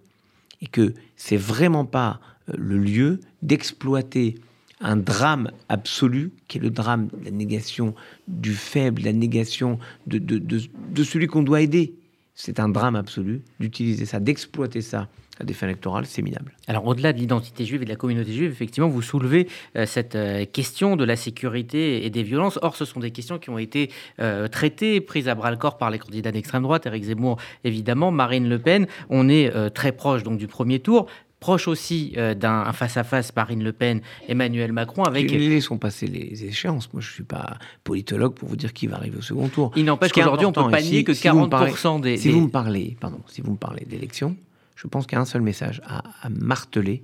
et 0.60 0.66
que 0.66 0.94
c'est 1.14 1.36
vraiment 1.36 1.84
pas 1.84 2.18
euh, 2.48 2.54
le 2.58 2.76
lieu 2.78 3.20
d'exploiter 3.40 4.34
un 4.80 4.96
drame 4.96 5.52
absolu, 5.68 6.32
qui 6.48 6.58
est 6.58 6.60
le 6.60 6.70
drame 6.70 7.06
de 7.06 7.26
la 7.26 7.30
négation 7.30 7.94
du 8.26 8.54
faible, 8.54 9.02
la 9.02 9.12
négation 9.12 9.78
de, 10.08 10.18
de, 10.18 10.38
de, 10.38 11.04
celui 11.04 11.28
qu'on 11.28 11.44
doit 11.44 11.60
aider. 11.60 11.94
C'est 12.34 12.60
un 12.60 12.68
drame 12.68 12.96
absolu 12.96 13.42
d'utiliser 13.60 14.06
ça, 14.06 14.18
d'exploiter 14.18 14.80
ça 14.80 15.08
à 15.40 15.44
des 15.44 15.54
fins 15.54 15.66
électorales, 15.66 16.06
c'est 16.06 16.22
minable. 16.22 16.56
Alors 16.66 16.86
au-delà 16.86 17.12
de 17.12 17.18
l'identité 17.18 17.64
juive 17.64 17.82
et 17.82 17.84
de 17.84 17.90
la 17.90 17.96
communauté 17.96 18.32
juive, 18.32 18.50
effectivement, 18.50 18.88
vous 18.88 19.02
soulevez 19.02 19.48
euh, 19.76 19.86
cette 19.86 20.14
euh, 20.14 20.44
question 20.44 20.96
de 20.96 21.04
la 21.04 21.16
sécurité 21.16 22.04
et 22.04 22.10
des 22.10 22.22
violences. 22.22 22.58
Or, 22.62 22.76
ce 22.76 22.84
sont 22.84 23.00
des 23.00 23.10
questions 23.10 23.38
qui 23.38 23.50
ont 23.50 23.58
été 23.58 23.90
euh, 24.20 24.48
traitées, 24.48 25.00
prises 25.00 25.28
à 25.28 25.34
bras-le-corps 25.34 25.78
par 25.78 25.90
les 25.90 25.98
candidats 25.98 26.32
d'extrême 26.32 26.62
droite, 26.62 26.86
Éric 26.86 27.04
Zemmour 27.04 27.38
évidemment, 27.64 28.10
Marine 28.10 28.48
Le 28.48 28.58
Pen. 28.58 28.86
On 29.08 29.28
est 29.28 29.52
très 29.74 29.92
proche 29.92 30.22
donc 30.22 30.38
du 30.38 30.46
premier 30.46 30.80
tour 30.80 31.06
proche 31.42 31.66
aussi 31.66 32.12
euh, 32.16 32.34
d'un 32.34 32.72
face-à-face 32.72 33.34
Marine 33.34 33.64
Le 33.64 33.72
Pen, 33.72 34.00
Emmanuel 34.28 34.72
Macron. 34.72 35.02
Avec... 35.02 35.28
Les 35.28 35.60
sont 35.60 35.76
passés 35.76 36.06
les 36.06 36.44
échéances. 36.44 36.90
Moi, 36.92 37.02
je 37.02 37.08
ne 37.08 37.12
suis 37.14 37.24
pas 37.24 37.58
politologue 37.82 38.34
pour 38.34 38.48
vous 38.48 38.54
dire 38.54 38.72
qui 38.72 38.86
va 38.86 38.96
arriver 38.96 39.18
au 39.18 39.22
second 39.22 39.48
tour. 39.48 39.72
Il 39.74 39.84
n'empêche 39.84 40.12
qu'aujourd'hui, 40.12 40.46
on 40.46 40.52
peut 40.52 40.70
pas 40.70 40.80
nier 40.80 41.02
que 41.02 41.10
40% 41.10 42.00
des... 42.00 42.16
Si 42.16 42.30
vous 42.30 42.42
me 42.42 42.48
parlez, 42.48 42.96
pardon, 43.00 43.18
si 43.26 43.40
vous 43.40 43.50
me 43.50 43.56
parlez 43.56 43.84
d'élections, 43.84 44.36
je 44.76 44.86
pense 44.86 45.04
qu'il 45.06 45.16
y 45.16 45.18
a 45.18 45.20
un 45.20 45.24
seul 45.24 45.42
message 45.42 45.82
à, 45.84 46.04
à 46.22 46.28
marteler. 46.30 47.02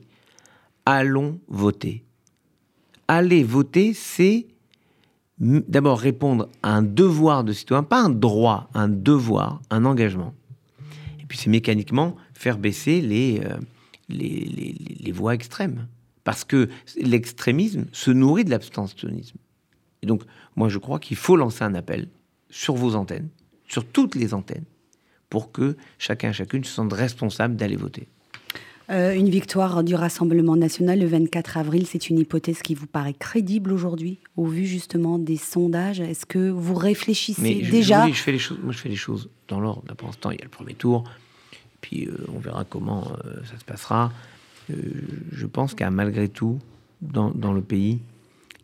Allons 0.87 1.41
voter. 1.49 2.05
Aller 3.09 3.43
voter, 3.43 3.93
c'est 3.93 4.47
d'abord 5.41 5.99
répondre 5.99 6.49
à 6.63 6.75
un 6.75 6.83
devoir 6.83 7.43
de 7.43 7.53
citoyen, 7.53 7.83
pas 7.83 8.01
un 8.01 8.11
droit, 8.11 8.71
un 8.73 8.89
devoir, 8.89 9.61
un 9.71 9.85
engagement. 9.85 10.33
Et 11.21 11.27
puis 11.27 11.39
c'est 11.39 11.51
mécaniquement 11.51 12.15
faire 12.35 12.57
baisser 12.57 13.01
les... 13.01 13.41
Euh, 13.45 13.57
les, 14.09 14.75
les, 15.01 15.13
voies 15.13 15.35
extrêmes. 15.35 15.87
Parce 16.25 16.45
que 16.45 16.69
l'extrémisme 16.97 17.87
se 17.93 18.11
nourrit 18.11 18.45
de 18.45 18.51
l'abstentionnisme. 18.51 19.39
Et 20.03 20.07
donc, 20.07 20.23
moi, 20.57 20.69
je 20.69 20.79
crois 20.79 20.99
qu'il 20.99 21.17
faut 21.17 21.37
lancer 21.37 21.65
un 21.65 21.75
appel 21.75 22.09
sur 22.51 22.75
vos 22.75 22.95
antennes, 22.95 23.29
sur 23.69 23.85
toutes 23.85 24.15
les 24.15 24.35
antennes, 24.35 24.65
pour 25.31 25.53
que 25.53 25.77
chacun 25.99 26.31
et 26.31 26.33
chacune 26.33 26.65
se 26.65 26.73
sente 26.73 26.93
responsable 26.93 27.57
d'aller 27.57 27.77
voter. 27.77 28.09
Euh, 28.91 29.13
une 29.13 29.29
victoire 29.29 29.85
du 29.85 29.95
Rassemblement 29.95 30.57
national 30.57 31.01
le 31.01 31.07
24 31.07 31.59
avril, 31.59 31.87
c'est 31.87 32.09
une 32.09 32.19
hypothèse 32.19 32.63
qui 32.63 32.75
vous 32.75 32.87
paraît 32.87 33.13
crédible 33.13 33.71
aujourd'hui, 33.71 34.19
au 34.37 34.47
vu 34.47 34.65
justement 34.65 35.19
des 35.19 35.37
sondages. 35.37 36.01
Est-ce 36.01 36.25
que 36.25 36.49
vous 36.49 36.75
réfléchissez 36.75 37.57
déjà 37.71 38.09
je, 38.09 38.15
fais 38.15 38.33
les 38.33 38.39
choses, 38.39 38.59
Moi, 38.63 38.73
je 38.73 38.79
fais 38.79 38.89
les 38.89 38.97
choses 38.97 39.29
dans 39.47 39.61
l'ordre. 39.61 39.95
Pour 39.95 40.09
l'instant, 40.09 40.31
il 40.31 40.39
y 40.39 40.41
a 40.41 40.45
le 40.45 40.51
premier 40.51 40.73
tour. 40.73 41.05
Puis 41.81 42.07
euh, 42.07 42.27
on 42.35 42.39
verra 42.39 42.65
comment 42.65 43.13
euh, 43.25 43.45
ça 43.45 43.59
se 43.59 43.65
passera. 43.65 44.13
Euh, 44.71 44.75
je 45.33 45.47
pense 45.47 45.75
qu'à 45.75 45.91
malgré 45.91 46.29
tout, 46.29 46.59
dans, 47.01 47.31
dans, 47.31 47.53
le 47.53 47.63
pays, 47.63 48.01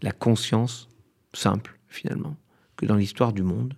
la 0.03 0.13
conscience 0.13 0.89
simple, 1.33 1.79
finalement, 1.89 2.37
que 2.77 2.87
dans 2.87 2.97
l'histoire 2.97 3.33
du 3.33 3.43
monde, 3.43 3.75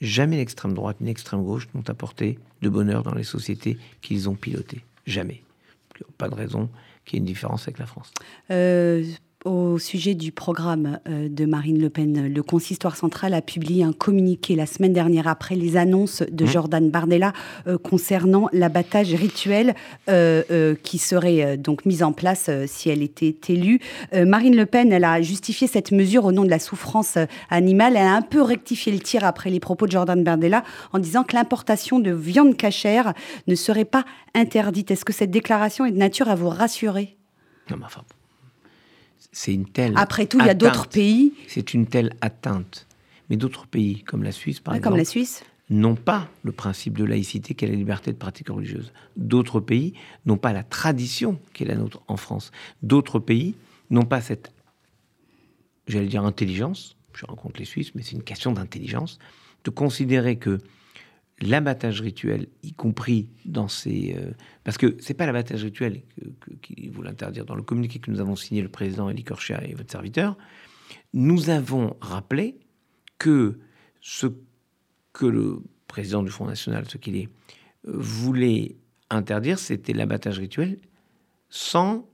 jamais 0.00 0.36
l'extrême 0.36 0.74
droite 0.74 1.00
ni 1.00 1.08
l'extrême 1.08 1.42
gauche 1.42 1.68
n'ont 1.74 1.88
apporté 1.88 2.38
de 2.62 2.68
bonheur 2.68 3.02
dans 3.02 3.14
les 3.14 3.24
sociétés 3.24 3.78
qu'ils 4.00 4.28
ont 4.28 4.34
pilotées. 4.34 4.84
Jamais. 5.06 5.42
Pas 6.18 6.28
de 6.28 6.34
raison 6.34 6.68
qu'il 7.04 7.14
y 7.14 7.16
ait 7.16 7.20
une 7.20 7.26
différence 7.26 7.62
avec 7.62 7.78
la 7.78 7.86
France. 7.86 8.12
Au 9.46 9.78
sujet 9.78 10.16
du 10.16 10.32
programme 10.32 10.98
euh, 11.08 11.28
de 11.28 11.44
Marine 11.44 11.80
Le 11.80 11.88
Pen, 11.88 12.26
le 12.26 12.42
consistoire 12.42 12.96
central 12.96 13.32
a 13.32 13.40
publié 13.40 13.84
un 13.84 13.92
communiqué 13.92 14.56
la 14.56 14.66
semaine 14.66 14.92
dernière 14.92 15.28
après 15.28 15.54
les 15.54 15.76
annonces 15.76 16.24
de 16.28 16.42
mmh. 16.44 16.48
Jordan 16.48 16.90
Bardella 16.90 17.32
euh, 17.68 17.78
concernant 17.78 18.48
l'abattage 18.52 19.14
rituel 19.14 19.76
euh, 20.08 20.74
qui 20.82 20.98
serait 20.98 21.56
donc 21.56 21.86
mis 21.86 22.02
en 22.02 22.12
place 22.12 22.50
si 22.66 22.90
elle 22.90 23.02
était 23.02 23.36
élue. 23.48 23.78
Marine 24.12 24.56
Le 24.56 24.66
Pen, 24.66 24.92
elle 24.92 25.04
a 25.04 25.22
justifié 25.22 25.68
cette 25.68 25.92
mesure 25.92 26.24
au 26.24 26.32
nom 26.32 26.42
de 26.42 26.50
la 26.50 26.58
souffrance 26.58 27.16
animale. 27.48 27.92
Elle 27.96 28.02
a 28.02 28.16
un 28.16 28.22
peu 28.22 28.42
rectifié 28.42 28.92
le 28.92 28.98
tir 28.98 29.22
après 29.22 29.50
les 29.50 29.60
propos 29.60 29.86
de 29.86 29.92
Jordan 29.92 30.24
Bardella 30.24 30.64
en 30.92 30.98
disant 30.98 31.22
que 31.22 31.36
l'importation 31.36 32.00
de 32.00 32.10
viande 32.10 32.56
cachère 32.56 33.14
ne 33.46 33.54
serait 33.54 33.84
pas 33.84 34.04
interdite. 34.34 34.90
Est-ce 34.90 35.04
que 35.04 35.12
cette 35.12 35.30
déclaration 35.30 35.84
est 35.84 35.92
de 35.92 35.98
nature 35.98 36.28
à 36.28 36.34
vous 36.34 36.48
rassurer? 36.48 37.16
Non, 37.70 37.76
mais 37.78 37.84
enfin, 37.84 38.02
c'est 39.32 39.52
une 39.52 39.66
telle. 39.66 39.92
Après 39.96 40.26
tout, 40.26 40.38
il 40.40 40.46
y 40.46 40.50
a 40.50 40.54
d'autres 40.54 40.88
pays. 40.88 41.32
C'est 41.48 41.74
une 41.74 41.86
telle 41.86 42.14
atteinte. 42.20 42.86
Mais 43.28 43.36
d'autres 43.36 43.66
pays, 43.66 44.02
comme 44.02 44.22
la 44.22 44.32
Suisse, 44.32 44.60
par 44.60 44.74
exemple. 44.74 44.90
Comme 44.90 44.98
la 44.98 45.04
Suisse 45.04 45.44
n'ont 45.68 45.96
pas 45.96 46.28
le 46.42 46.52
principe 46.52 46.96
de 46.96 47.04
laïcité 47.04 47.54
qu'est 47.54 47.66
la 47.66 47.74
liberté 47.74 48.12
de 48.12 48.16
pratique 48.16 48.48
religieuse. 48.48 48.92
D'autres 49.16 49.60
pays 49.60 49.94
n'ont 50.24 50.36
pas 50.36 50.52
la 50.52 50.62
tradition 50.62 51.40
qui 51.52 51.64
est 51.64 51.66
la 51.66 51.74
nôtre 51.74 52.02
en 52.06 52.16
France. 52.16 52.52
D'autres 52.82 53.18
pays 53.18 53.56
n'ont 53.90 54.04
pas 54.04 54.20
cette, 54.20 54.52
j'allais 55.88 56.06
dire, 56.06 56.24
intelligence. 56.24 56.96
Je 57.14 57.26
rencontre 57.26 57.58
les 57.58 57.64
Suisses, 57.64 57.94
mais 57.94 58.02
c'est 58.02 58.14
une 58.14 58.22
question 58.22 58.52
d'intelligence, 58.52 59.18
de 59.64 59.70
considérer 59.70 60.36
que 60.36 60.60
l'abattage 61.40 62.00
rituel, 62.00 62.46
y 62.62 62.72
compris 62.72 63.28
dans 63.44 63.68
ces... 63.68 64.14
Euh, 64.16 64.30
parce 64.66 64.78
que 64.78 64.96
c'est 64.98 65.14
pas 65.14 65.26
l'abattage 65.26 65.62
rituel 65.62 66.02
qui 66.60 66.88
vous 66.88 67.00
l'interdire. 67.00 67.44
Dans 67.44 67.54
le 67.54 67.62
communiqué 67.62 68.00
que 68.00 68.10
nous 68.10 68.18
avons 68.18 68.34
signé, 68.34 68.62
le 68.62 68.68
président 68.68 69.08
Elie 69.08 69.22
Korcher 69.22 69.58
et 69.62 69.74
votre 69.74 69.92
serviteur, 69.92 70.36
nous 71.14 71.50
avons 71.50 71.96
rappelé 72.00 72.58
que 73.16 73.60
ce 74.00 74.26
que 75.12 75.24
le 75.24 75.62
président 75.86 76.24
du 76.24 76.32
Front 76.32 76.46
National, 76.46 76.84
ce 76.88 76.98
qu'il 76.98 77.14
est, 77.14 77.28
voulait 77.84 78.74
interdire, 79.08 79.60
c'était 79.60 79.92
l'abattage 79.92 80.40
rituel 80.40 80.80
sans... 81.48 82.04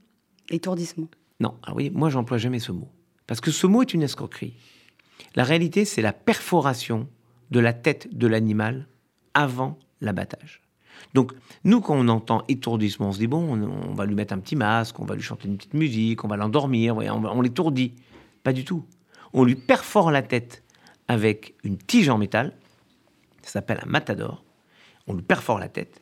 Étourdissement. 0.49 1.07
Non, 1.39 1.57
ah 1.63 1.73
oui, 1.73 1.89
moi 1.89 2.11
j'emploie 2.11 2.37
jamais 2.37 2.59
ce 2.59 2.71
mot. 2.71 2.91
Parce 3.25 3.41
que 3.41 3.49
ce 3.49 3.65
mot 3.65 3.81
est 3.81 3.95
une 3.95 4.03
escroquerie. 4.03 4.53
La 5.33 5.43
réalité, 5.43 5.85
c'est 5.85 6.03
la 6.03 6.13
perforation 6.13 7.09
de 7.49 7.59
la 7.59 7.73
tête 7.73 8.15
de 8.15 8.27
l'animal 8.27 8.87
avant 9.33 9.79
l'abattage. 10.01 10.62
Donc, 11.13 11.31
nous, 11.63 11.81
quand 11.81 11.95
on 11.95 12.07
entend 12.07 12.43
étourdissement, 12.47 13.09
on 13.09 13.11
se 13.11 13.19
dit, 13.19 13.27
bon, 13.27 13.61
on, 13.87 13.93
va 13.93 14.05
lui 14.05 14.15
mettre 14.15 14.33
un 14.33 14.39
petit 14.39 14.55
masque, 14.55 14.99
on 14.99 15.05
va 15.05 15.15
lui 15.15 15.21
chanter 15.21 15.47
une 15.47 15.57
petite 15.57 15.73
musique, 15.73 16.23
on 16.23 16.27
va 16.27 16.37
l'endormir, 16.37 16.97
on, 16.97 17.25
on 17.25 17.41
l'étourdit. 17.41 17.93
Pas 18.43 18.53
du 18.53 18.65
tout. 18.65 18.83
On 19.33 19.43
lui 19.43 19.55
perfore 19.55 20.11
la 20.11 20.21
tête 20.21 20.63
avec 21.07 21.55
une 21.63 21.77
tige 21.77 22.09
en 22.09 22.17
métal, 22.17 22.53
ça 23.41 23.51
s'appelle 23.51 23.79
un 23.83 23.89
matador, 23.89 24.43
on 25.07 25.13
lui 25.13 25.21
perfore 25.21 25.59
la 25.59 25.67
tête, 25.67 26.01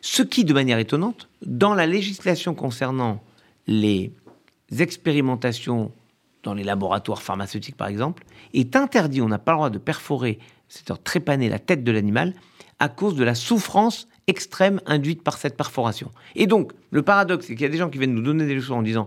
ce 0.00 0.22
qui, 0.22 0.44
de 0.44 0.52
manière 0.52 0.78
étonnante, 0.78 1.28
dans 1.46 1.74
la 1.74 1.86
législation 1.86 2.54
concernant 2.54 3.22
les 3.66 4.12
expérimentations 4.78 5.92
dans 6.42 6.54
les 6.54 6.64
laboratoires 6.64 7.22
pharmaceutiques, 7.22 7.76
par 7.76 7.88
exemple, 7.88 8.24
est 8.52 8.74
interdit. 8.74 9.20
On 9.22 9.28
n'a 9.28 9.38
pas 9.38 9.52
le 9.52 9.58
droit 9.58 9.70
de 9.70 9.78
perforer, 9.78 10.38
c'est-à-dire 10.72 11.02
trépaner 11.02 11.50
la 11.50 11.58
tête 11.58 11.84
de 11.84 11.92
l'animal, 11.92 12.34
à 12.78 12.88
cause 12.88 13.14
de 13.14 13.24
la 13.24 13.34
souffrance 13.34 14.08
extrême 14.26 14.80
induite 14.86 15.22
par 15.22 15.36
cette 15.36 15.56
perforation. 15.56 16.10
Et 16.34 16.46
donc, 16.46 16.72
le 16.90 17.02
paradoxe, 17.02 17.46
c'est 17.46 17.54
qu'il 17.54 17.62
y 17.62 17.66
a 17.66 17.68
des 17.68 17.76
gens 17.76 17.90
qui 17.90 17.98
viennent 17.98 18.14
nous 18.14 18.22
donner 18.22 18.46
des 18.46 18.54
leçons 18.54 18.74
en 18.74 18.82
disant 18.82 19.06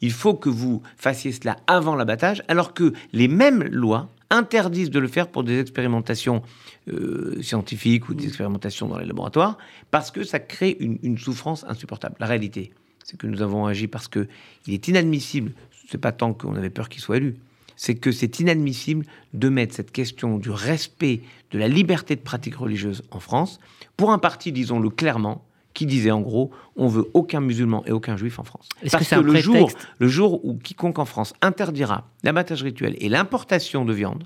il 0.00 0.10
faut 0.10 0.34
que 0.34 0.48
vous 0.48 0.82
fassiez 0.96 1.30
cela 1.30 1.56
avant 1.68 1.94
l'abattage, 1.94 2.42
alors 2.48 2.74
que 2.74 2.92
les 3.12 3.28
mêmes 3.28 3.62
lois 3.62 4.10
interdisent 4.28 4.90
de 4.90 4.98
le 4.98 5.06
faire 5.06 5.28
pour 5.28 5.44
des 5.44 5.60
expérimentations 5.60 6.42
euh, 6.88 7.40
scientifiques 7.42 8.08
ou 8.08 8.14
des 8.14 8.26
expérimentations 8.26 8.88
dans 8.88 8.98
les 8.98 9.06
laboratoires, 9.06 9.56
parce 9.92 10.10
que 10.10 10.24
ça 10.24 10.40
crée 10.40 10.76
une, 10.80 10.98
une 11.04 11.16
souffrance 11.16 11.64
insupportable. 11.68 12.16
La 12.18 12.26
réalité, 12.26 12.72
c'est 13.04 13.16
que 13.16 13.28
nous 13.28 13.40
avons 13.40 13.66
agi 13.66 13.86
parce 13.86 14.08
que 14.08 14.26
il 14.66 14.74
est 14.74 14.88
inadmissible, 14.88 15.52
c'est 15.88 15.98
pas 15.98 16.12
tant 16.12 16.34
qu'on 16.34 16.56
avait 16.56 16.70
peur 16.70 16.88
qu'il 16.88 17.00
soit 17.00 17.18
élu, 17.18 17.36
c'est 17.76 17.94
que 17.94 18.12
c'est 18.12 18.40
inadmissible 18.40 19.04
de 19.32 19.48
mettre 19.48 19.74
cette 19.74 19.90
question 19.90 20.38
du 20.38 20.50
respect 20.50 21.22
de 21.50 21.58
la 21.58 21.68
liberté 21.68 22.16
de 22.16 22.20
pratique 22.20 22.56
religieuse 22.56 23.02
en 23.10 23.20
France 23.20 23.60
pour 23.96 24.10
un 24.10 24.18
parti, 24.18 24.52
disons-le 24.52 24.90
clairement, 24.90 25.44
qui 25.72 25.86
disait 25.86 26.10
en 26.10 26.20
gros 26.20 26.50
on 26.76 26.88
veut 26.88 27.06
aucun 27.14 27.40
musulman 27.40 27.84
et 27.86 27.92
aucun 27.92 28.16
juif 28.16 28.38
en 28.38 28.44
France. 28.44 28.68
Parce 28.90 29.08
que, 29.08 29.16
le, 29.16 29.36
jour, 29.36 29.70
le 29.98 30.08
jour 30.08 30.44
où 30.44 30.54
quiconque 30.54 30.98
en 30.98 31.04
France 31.04 31.34
interdira 31.42 32.08
l'abattage 32.22 32.62
rituel 32.62 32.96
et 32.98 33.08
l'importation 33.08 33.84
de 33.84 33.92
viande, 33.92 34.24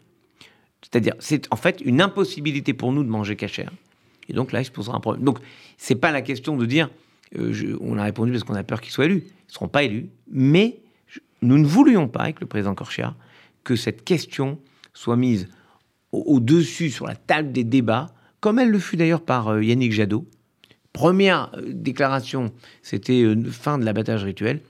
c'est-à-dire 0.82 1.14
c'est 1.18 1.52
en 1.52 1.56
fait 1.56 1.80
une 1.80 2.00
impossibilité 2.00 2.74
pour 2.74 2.92
nous 2.92 3.02
de 3.02 3.08
manger 3.08 3.36
cachère. 3.36 3.72
Et 4.28 4.34
donc 4.34 4.52
là, 4.52 4.60
il 4.60 4.64
se 4.64 4.70
posera 4.70 4.96
un 4.96 5.00
problème. 5.00 5.24
Donc 5.24 5.38
c'est 5.78 5.94
pas 5.94 6.12
la 6.12 6.22
question 6.22 6.56
de 6.56 6.66
dire 6.66 6.90
euh, 7.36 7.76
on 7.80 7.98
a 7.98 8.04
répondu 8.04 8.32
parce 8.32 8.44
qu'on 8.44 8.54
a 8.54 8.62
peur 8.62 8.80
qu'ils 8.80 8.92
soient 8.92 9.06
élus. 9.06 9.24
Ils 9.26 9.48
ne 9.48 9.52
seront 9.52 9.68
pas 9.68 9.82
élus, 9.82 10.08
mais 10.30 10.78
nous 11.42 11.58
ne 11.58 11.66
voulions 11.66 12.08
pas 12.08 12.20
avec 12.20 12.40
le 12.40 12.46
président 12.46 12.74
Corchia 12.74 13.14
que 13.64 13.76
cette 13.76 14.04
question 14.04 14.58
soit 14.94 15.16
mise 15.16 15.48
au-dessus, 16.12 16.90
sur 16.90 17.06
la 17.06 17.14
table 17.14 17.52
des 17.52 17.64
débats, 17.64 18.08
comme 18.40 18.58
elle 18.58 18.70
le 18.70 18.78
fut 18.78 18.96
d'ailleurs 18.96 19.20
par 19.20 19.48
euh, 19.48 19.64
Yannick 19.64 19.92
Jadot. 19.92 20.26
Première 20.92 21.50
euh, 21.56 21.72
déclaration, 21.72 22.52
c'était 22.82 23.22
euh, 23.22 23.44
fin 23.50 23.78
de 23.78 23.84
l'abattage 23.84 24.24
rituel. 24.24 24.60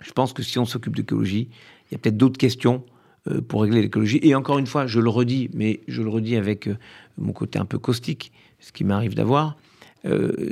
Je 0.00 0.12
pense 0.12 0.32
que 0.32 0.42
si 0.42 0.58
on 0.58 0.64
s'occupe 0.64 0.96
d'écologie, 0.96 1.48
il 1.90 1.92
y 1.92 1.94
a 1.96 1.98
peut-être 1.98 2.16
d'autres 2.16 2.38
questions 2.38 2.84
pour 3.48 3.60
régler 3.60 3.82
l'écologie. 3.82 4.18
Et 4.22 4.34
encore 4.34 4.58
une 4.58 4.66
fois, 4.66 4.86
je 4.86 4.98
le 4.98 5.10
redis, 5.10 5.50
mais 5.52 5.80
je 5.88 6.00
le 6.00 6.08
redis 6.08 6.36
avec 6.36 6.70
mon 7.18 7.32
côté 7.32 7.58
un 7.58 7.66
peu 7.66 7.78
caustique, 7.78 8.32
ce 8.60 8.72
qui 8.72 8.82
m'arrive 8.82 9.14
d'avoir. 9.14 9.58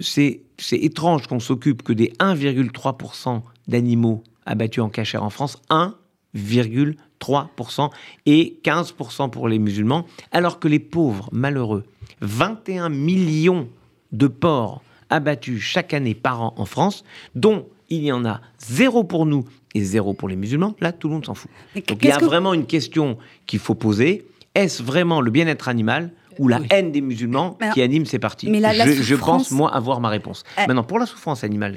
c'est 0.03 0.43
étrange 0.71 1.27
qu'on 1.29 1.41
s'occupe 1.41 1.83
que 1.83 1.95
des 1.95 2.13
1,3% 2.19 3.41
d'animaux 3.69 4.23
abattus 4.45 4.83
en 4.83 4.91
cachère 4.91 5.23
en 5.23 5.31
France. 5.31 5.63
1,3%. 5.71 6.95
3% 7.21 7.91
et 8.27 8.59
15% 8.65 9.31
pour 9.31 9.49
les 9.49 9.59
musulmans, 9.59 10.07
alors 10.33 10.59
que 10.59 10.69
les 10.69 10.79
pauvres, 10.79 11.29
malheureux, 11.33 11.85
21 12.21 12.89
millions 12.89 13.69
de 14.13 14.27
porcs 14.27 14.83
abattus 15.11 15.61
chaque 15.61 15.95
année 15.95 16.15
par 16.15 16.43
an 16.43 16.55
en 16.57 16.65
France, 16.65 17.05
dont 17.35 17.67
il 17.91 18.05
y 18.05 18.13
en 18.13 18.25
a 18.25 18.41
zéro 18.59 19.05
pour 19.05 19.27
nous 19.27 19.45
et 19.75 19.83
zéro 19.83 20.13
pour 20.15 20.29
les 20.29 20.37
musulmans, 20.37 20.75
là 20.81 20.93
tout 20.93 21.09
le 21.09 21.15
monde 21.15 21.27
s'en 21.27 21.35
fout. 21.35 21.51
Donc 21.75 21.99
il 22.03 22.09
y 22.09 22.13
a 22.13 22.19
vraiment 22.19 22.55
une 22.55 22.67
question 22.67 23.19
qu'il 23.47 23.59
faut 23.59 23.75
poser. 23.75 24.27
Est-ce 24.55 24.83
vraiment 24.83 25.21
le 25.21 25.31
bien-être 25.31 25.69
animal 25.69 26.11
ou 26.39 26.49
la 26.49 26.61
haine 26.71 26.93
des 26.93 27.01
musulmans 27.01 27.59
qui 27.75 27.83
anime 27.83 28.07
ces 28.07 28.19
partis. 28.19 28.49
Mais 28.51 28.61
je, 28.61 29.15
pense, 29.15 29.51
moi, 29.51 29.75
avoir 29.75 30.01
ma 30.01 30.09
réponse. 30.09 30.45
Euh, 30.59 30.63
Maintenant, 30.67 30.85
pour 30.85 30.99
la 30.99 31.07
souffrance 31.07 31.45
animale, 31.45 31.75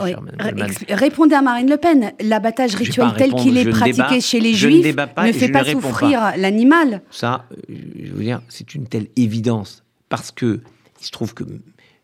répondez 0.89 1.35
à 1.35 1.41
Marine 1.41 1.69
Le 1.69 1.77
Pen. 1.77 2.13
L'abattage 2.21 2.75
rituel 2.75 3.13
tel 3.17 3.33
qu'il 3.33 3.57
est 3.57 3.69
pratiqué 3.69 4.21
chez 4.21 4.39
les 4.39 4.53
Juifs 4.53 4.85
ne, 4.85 5.31
fait 5.31 5.49
pas 5.49 5.63
souffrir 5.63 6.33
l'animal. 6.37 7.01
Ça, 7.09 7.45
euh, 7.51 7.75
je 8.03 8.11
veux 8.11 8.23
dire, 8.23 8.41
c'est 8.49 8.75
une 8.75 8.87
telle 8.87 9.07
évidence. 9.15 9.83
Parce 10.09 10.31
que 10.31 10.61
il 10.99 11.05
se 11.05 11.11
trouve 11.11 11.33
que 11.33 11.43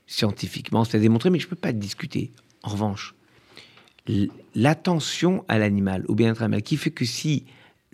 scientifiquement, 0.08 0.84
c'est 0.86 1.00
démontré, 1.00 1.30
mais 1.30 1.40
je 1.40 1.46
ne 1.46 1.50
peux 1.50 1.56
pas 1.56 1.74
discuter. 1.74 2.32
En 2.64 2.70
revanche, 2.70 3.14
l'attention 4.56 5.44
à 5.48 5.60
l'animal, 5.60 6.06
au 6.08 6.16
bien-être 6.16 6.42
animal, 6.42 6.64
qui 6.64 6.78
fait 6.78 6.92
que 6.92 7.06
si 7.06 7.46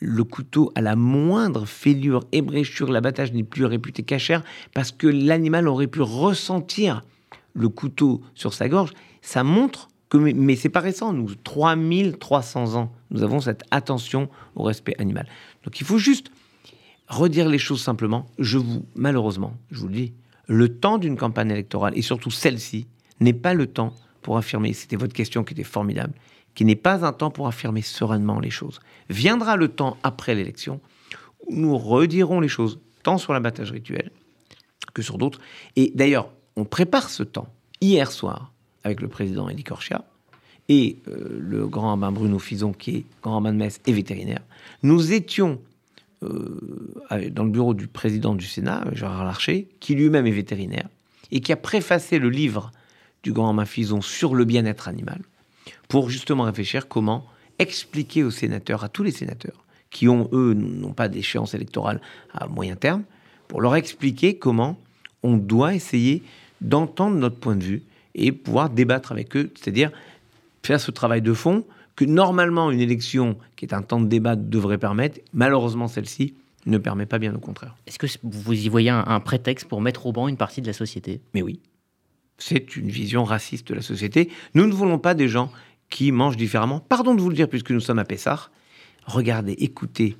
le 0.03 0.23
couteau 0.23 0.71
à 0.75 0.81
la 0.81 0.95
moindre 0.95 1.65
fêlure, 1.65 2.25
ébréchure, 2.31 2.91
l'abattage 2.91 3.31
n'est 3.31 3.43
plus 3.43 3.65
réputé 3.65 4.03
cachère 4.03 4.43
parce 4.73 4.91
que 4.91 5.07
l'animal 5.07 5.67
aurait 5.67 5.87
pu 5.87 6.01
ressentir 6.01 7.05
le 7.53 7.69
couteau 7.69 8.21
sur 8.35 8.53
sa 8.53 8.67
gorge. 8.67 8.91
Ça 9.21 9.43
montre 9.43 9.87
que, 10.09 10.17
mais 10.17 10.55
c'est 10.55 10.69
pas 10.69 10.81
récent, 10.81 11.13
nous, 11.13 11.33
3300 11.35 12.75
ans, 12.75 12.91
nous 13.11 13.23
avons 13.23 13.39
cette 13.39 13.63
attention 13.71 14.29
au 14.55 14.63
respect 14.63 14.95
animal. 14.99 15.27
Donc 15.63 15.79
il 15.79 15.85
faut 15.85 15.97
juste 15.97 16.31
redire 17.07 17.47
les 17.47 17.57
choses 17.57 17.81
simplement. 17.81 18.25
Je 18.39 18.57
vous, 18.57 18.85
malheureusement, 18.95 19.53
je 19.71 19.79
vous 19.79 19.87
le 19.87 19.93
dis, 19.93 20.13
le 20.47 20.67
temps 20.67 20.97
d'une 20.97 21.15
campagne 21.15 21.51
électorale, 21.51 21.93
et 21.95 22.01
surtout 22.01 22.31
celle-ci, 22.31 22.87
n'est 23.21 23.33
pas 23.33 23.53
le 23.53 23.67
temps 23.67 23.93
pour 24.21 24.37
affirmer, 24.37 24.73
c'était 24.73 24.95
votre 24.95 25.13
question 25.13 25.43
qui 25.43 25.53
était 25.53 25.63
formidable, 25.63 26.13
qui 26.55 26.65
n'est 26.65 26.75
pas 26.75 27.05
un 27.05 27.13
temps 27.13 27.31
pour 27.31 27.47
affirmer 27.47 27.81
sereinement 27.81 28.39
les 28.39 28.49
choses. 28.49 28.79
Viendra 29.09 29.55
le 29.55 29.67
temps 29.69 29.97
après 30.03 30.35
l'élection 30.35 30.79
où 31.47 31.55
nous 31.55 31.77
redirons 31.77 32.39
les 32.39 32.47
choses, 32.47 32.79
tant 33.03 33.17
sur 33.17 33.33
l'abattage 33.33 33.71
rituel 33.71 34.11
que 34.93 35.01
sur 35.01 35.17
d'autres. 35.17 35.39
Et 35.75 35.91
d'ailleurs, 35.95 36.29
on 36.55 36.65
prépare 36.65 37.09
ce 37.09 37.23
temps 37.23 37.47
hier 37.81 38.11
soir 38.11 38.51
avec 38.83 39.01
le 39.01 39.07
président 39.07 39.49
Elie 39.49 39.63
Korchia 39.63 40.05
et 40.69 40.97
euh, 41.07 41.37
le 41.39 41.67
grand 41.67 41.89
rabbin 41.89 42.11
Bruno 42.11 42.39
Fison, 42.39 42.71
qui 42.71 42.97
est 42.97 43.05
grand 43.21 43.35
rabbin 43.35 43.51
de 43.51 43.57
Metz 43.57 43.79
et 43.85 43.91
vétérinaire. 43.91 44.41
Nous 44.81 45.11
étions 45.11 45.59
euh, 46.23 47.29
dans 47.31 47.43
le 47.43 47.49
bureau 47.49 47.73
du 47.73 47.87
président 47.87 48.35
du 48.35 48.45
Sénat, 48.45 48.85
Gérard 48.93 49.25
Larcher, 49.25 49.67
qui 49.79 49.95
lui-même 49.95 50.25
est 50.25 50.31
vétérinaire, 50.31 50.87
et 51.31 51.41
qui 51.41 51.51
a 51.51 51.57
préfacé 51.57 52.19
le 52.19 52.29
livre 52.29 52.71
du 53.23 53.33
grand 53.33 53.53
Mafison 53.53 54.01
sur 54.01 54.35
le 54.35 54.45
bien-être 54.45 54.87
animal, 54.87 55.21
pour 55.93 56.09
justement 56.09 56.45
réfléchir 56.45 56.87
comment 56.87 57.23
expliquer 57.59 58.23
aux 58.23 58.31
sénateurs, 58.31 58.83
à 58.83 58.89
tous 58.89 59.03
les 59.03 59.11
sénateurs, 59.11 59.63
qui 59.91 60.09
ont, 60.09 60.27
eux, 60.33 60.55
n'ont 60.55 60.91
pas 60.91 61.07
d'échéance 61.07 61.53
électorale 61.53 62.01
à 62.33 62.47
moyen 62.47 62.75
terme, 62.75 63.03
pour 63.47 63.61
leur 63.61 63.75
expliquer 63.75 64.39
comment 64.39 64.79
on 65.21 65.37
doit 65.37 65.75
essayer 65.75 66.23
d'entendre 66.61 67.15
notre 67.17 67.35
point 67.35 67.55
de 67.55 67.63
vue 67.63 67.83
et 68.15 68.31
pouvoir 68.31 68.71
débattre 68.71 69.11
avec 69.11 69.37
eux, 69.37 69.51
c'est-à-dire 69.53 69.91
faire 70.63 70.79
ce 70.79 70.89
travail 70.89 71.21
de 71.21 71.31
fond 71.31 71.63
que 71.95 72.05
normalement 72.05 72.71
une 72.71 72.81
élection 72.81 73.37
qui 73.55 73.65
est 73.65 73.73
un 73.75 73.83
temps 73.83 74.01
de 74.01 74.07
débat 74.07 74.35
devrait 74.35 74.79
permettre. 74.79 75.19
Malheureusement, 75.31 75.87
celle-ci 75.87 76.33
ne 76.65 76.79
permet 76.79 77.05
pas 77.05 77.19
bien 77.19 77.35
au 77.35 77.39
contraire. 77.39 77.75
Est-ce 77.85 77.99
que 77.99 78.07
vous 78.23 78.53
y 78.53 78.67
voyez 78.67 78.89
un, 78.89 79.19
prétexte 79.19 79.67
pour 79.67 79.79
mettre 79.79 80.07
au 80.07 80.11
banc 80.11 80.27
une 80.27 80.37
partie 80.37 80.63
de 80.63 80.67
la 80.67 80.73
société? 80.73 81.21
Mais 81.35 81.43
oui. 81.43 81.59
C'est 82.39 82.77
une 82.77 82.89
vision 82.89 83.23
raciste 83.23 83.67
de 83.67 83.75
la 83.75 83.83
société. 83.83 84.31
Nous 84.55 84.65
ne 84.65 84.73
voulons 84.73 84.97
pas 84.97 85.13
des 85.13 85.27
gens 85.27 85.51
qui 85.89 86.11
mangent 86.11 86.37
différemment. 86.37 86.79
Pardon 86.79 87.15
de 87.15 87.21
vous 87.21 87.29
le 87.29 87.35
dire 87.35 87.47
puisque 87.47 87.71
nous 87.71 87.79
sommes 87.79 87.99
à 87.99 88.05
Pessard. 88.05 88.51
Regardez, 89.05 89.53
écoutez 89.53 90.17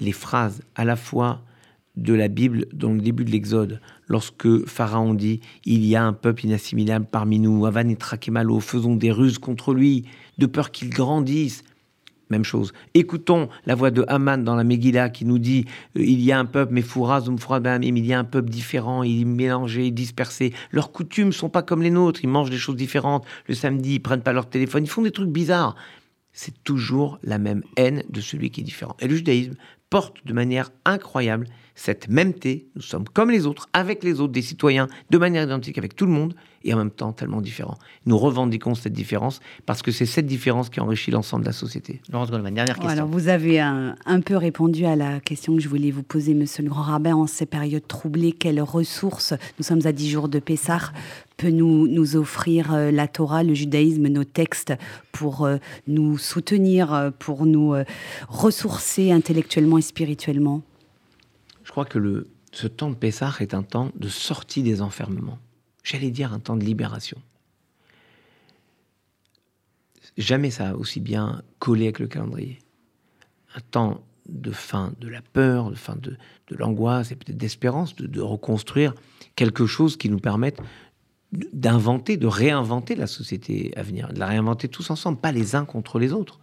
les 0.00 0.12
phrases 0.12 0.62
à 0.74 0.84
la 0.84 0.96
fois 0.96 1.42
de 1.96 2.12
la 2.12 2.28
Bible 2.28 2.66
dans 2.72 2.92
le 2.92 3.00
début 3.00 3.24
de 3.24 3.30
l'Exode, 3.30 3.80
lorsque 4.06 4.66
Pharaon 4.66 5.14
dit 5.14 5.40
Il 5.64 5.84
y 5.84 5.96
a 5.96 6.04
un 6.04 6.12
peuple 6.12 6.44
inassimilable 6.44 7.06
parmi 7.10 7.38
nous, 7.38 7.64
Avan 7.64 7.88
et 7.88 7.96
Trakemalo, 7.96 8.60
faisons 8.60 8.96
des 8.96 9.10
ruses 9.10 9.38
contre 9.38 9.72
lui, 9.72 10.04
de 10.38 10.46
peur 10.46 10.70
qu'il 10.70 10.90
grandisse. 10.90 11.64
Même 12.28 12.44
chose. 12.44 12.72
Écoutons 12.94 13.48
la 13.66 13.76
voix 13.76 13.92
de 13.92 14.04
Haman 14.08 14.42
dans 14.42 14.56
la 14.56 14.64
Megillah 14.64 15.10
qui 15.10 15.24
nous 15.24 15.38
dit 15.38 15.64
euh, 15.96 16.02
il 16.02 16.20
y 16.20 16.32
a 16.32 16.38
un 16.38 16.44
peuple, 16.44 16.72
mais 16.72 16.82
il 16.82 18.06
y 18.06 18.12
a 18.12 18.18
un 18.18 18.24
peuple 18.24 18.50
différent, 18.50 19.02
il 19.04 19.22
est 19.22 19.24
mélangé, 19.24 19.90
dispersé. 19.92 20.52
Leurs 20.72 20.90
coutumes 20.90 21.32
sont 21.32 21.48
pas 21.48 21.62
comme 21.62 21.82
les 21.82 21.90
nôtres. 21.90 22.20
Ils 22.24 22.28
mangent 22.28 22.50
des 22.50 22.58
choses 22.58 22.76
différentes. 22.76 23.24
Le 23.46 23.54
samedi, 23.54 23.94
ils 23.94 24.00
prennent 24.00 24.22
pas 24.22 24.32
leur 24.32 24.48
téléphone. 24.48 24.84
Ils 24.84 24.90
font 24.90 25.02
des 25.02 25.12
trucs 25.12 25.30
bizarres. 25.30 25.76
C'est 26.32 26.64
toujours 26.64 27.18
la 27.22 27.38
même 27.38 27.62
haine 27.76 28.02
de 28.10 28.20
celui 28.20 28.50
qui 28.50 28.60
est 28.60 28.64
différent. 28.64 28.96
Et 29.00 29.08
le 29.08 29.16
judaïsme 29.16 29.54
porte 29.88 30.16
de 30.26 30.32
manière 30.32 30.70
incroyable 30.84 31.46
cette 31.76 32.08
mêmeté. 32.08 32.68
Nous 32.74 32.82
sommes 32.82 33.08
comme 33.08 33.30
les 33.30 33.46
autres, 33.46 33.68
avec 33.72 34.02
les 34.02 34.20
autres, 34.20 34.32
des 34.32 34.42
citoyens, 34.42 34.88
de 35.10 35.18
manière 35.18 35.44
identique 35.44 35.78
avec 35.78 35.94
tout 35.94 36.06
le 36.06 36.12
monde, 36.12 36.34
et 36.66 36.74
en 36.74 36.78
même 36.78 36.90
temps 36.90 37.12
tellement 37.12 37.40
différents. 37.40 37.78
Nous 38.04 38.18
revendiquons 38.18 38.74
cette 38.74 38.92
différence 38.92 39.40
parce 39.64 39.82
que 39.82 39.92
c'est 39.92 40.04
cette 40.04 40.26
différence 40.26 40.68
qui 40.68 40.80
enrichit 40.80 41.10
l'ensemble 41.10 41.44
de 41.44 41.48
la 41.48 41.52
société. 41.52 42.00
Laurence 42.12 42.30
Goldman, 42.30 42.54
dernière 42.54 42.74
question. 42.74 42.90
Alors, 42.90 43.08
vous 43.08 43.28
avez 43.28 43.60
un, 43.60 43.94
peu 44.24 44.36
répondu 44.36 44.84
à 44.84 44.96
la 44.96 45.20
question 45.20 45.54
que 45.54 45.62
je 45.62 45.68
voulais 45.68 45.90
vous 45.90 46.02
poser, 46.02 46.34
monsieur 46.34 46.64
le 46.64 46.68
grand 46.68 46.82
rabbin, 46.82 47.14
en 47.14 47.26
ces 47.26 47.46
périodes 47.46 47.86
troublées. 47.86 48.32
Quelles 48.32 48.60
ressources, 48.60 49.32
nous 49.58 49.64
sommes 49.64 49.86
à 49.86 49.92
dix 49.92 50.10
jours 50.10 50.28
de 50.28 50.40
Pessah, 50.40 50.92
peut 51.36 51.50
nous, 51.50 51.86
nous 51.86 52.16
offrir 52.16 52.74
euh, 52.74 52.90
la 52.90 53.06
Torah, 53.08 53.42
le 53.42 53.54
judaïsme, 53.54 54.08
nos 54.08 54.24
textes 54.24 54.72
pour 55.12 55.44
euh, 55.44 55.58
nous 55.86 56.18
soutenir, 56.18 56.92
euh, 56.92 57.10
pour 57.16 57.46
nous 57.46 57.74
ressourcer 58.28 59.12
intellectuellement 59.12 59.78
et 59.78 59.82
spirituellement? 59.82 60.62
Je 61.64 61.70
crois 61.70 61.84
que 61.84 61.98
le, 61.98 62.28
ce 62.52 62.66
temps 62.66 62.90
de 62.90 62.94
Pessah 62.94 63.34
est 63.40 63.54
un 63.54 63.62
temps 63.62 63.90
de 63.96 64.08
sortie 64.08 64.62
des 64.62 64.80
enfermements 64.80 65.38
j'allais 65.86 66.10
dire 66.10 66.32
un 66.32 66.40
temps 66.40 66.56
de 66.56 66.64
libération. 66.64 67.18
Jamais 70.18 70.50
ça 70.50 70.70
a 70.70 70.74
aussi 70.74 71.00
bien 71.00 71.42
collé 71.58 71.84
avec 71.84 72.00
le 72.00 72.08
calendrier. 72.08 72.58
Un 73.54 73.60
temps 73.60 74.02
de 74.28 74.50
fin 74.50 74.92
de 75.00 75.08
la 75.08 75.22
peur, 75.22 75.70
de 75.70 75.76
fin 75.76 75.94
de, 75.96 76.16
l'angoisse 76.50 77.12
et 77.12 77.16
peut-être 77.16 77.36
d'espérance, 77.36 77.94
de, 77.94 78.20
reconstruire 78.20 78.94
quelque 79.36 79.66
chose 79.66 79.96
qui 79.96 80.10
nous 80.10 80.18
permette 80.18 80.60
d'inventer, 81.32 82.16
de 82.16 82.26
réinventer 82.26 82.94
la 82.96 83.06
société 83.06 83.72
à 83.76 83.82
venir, 83.82 84.12
de 84.12 84.18
la 84.18 84.26
réinventer 84.26 84.68
tous 84.68 84.90
ensemble, 84.90 85.18
pas 85.18 85.32
les 85.32 85.54
uns 85.54 85.64
contre 85.64 85.98
les 85.98 86.12
autres. 86.12 86.40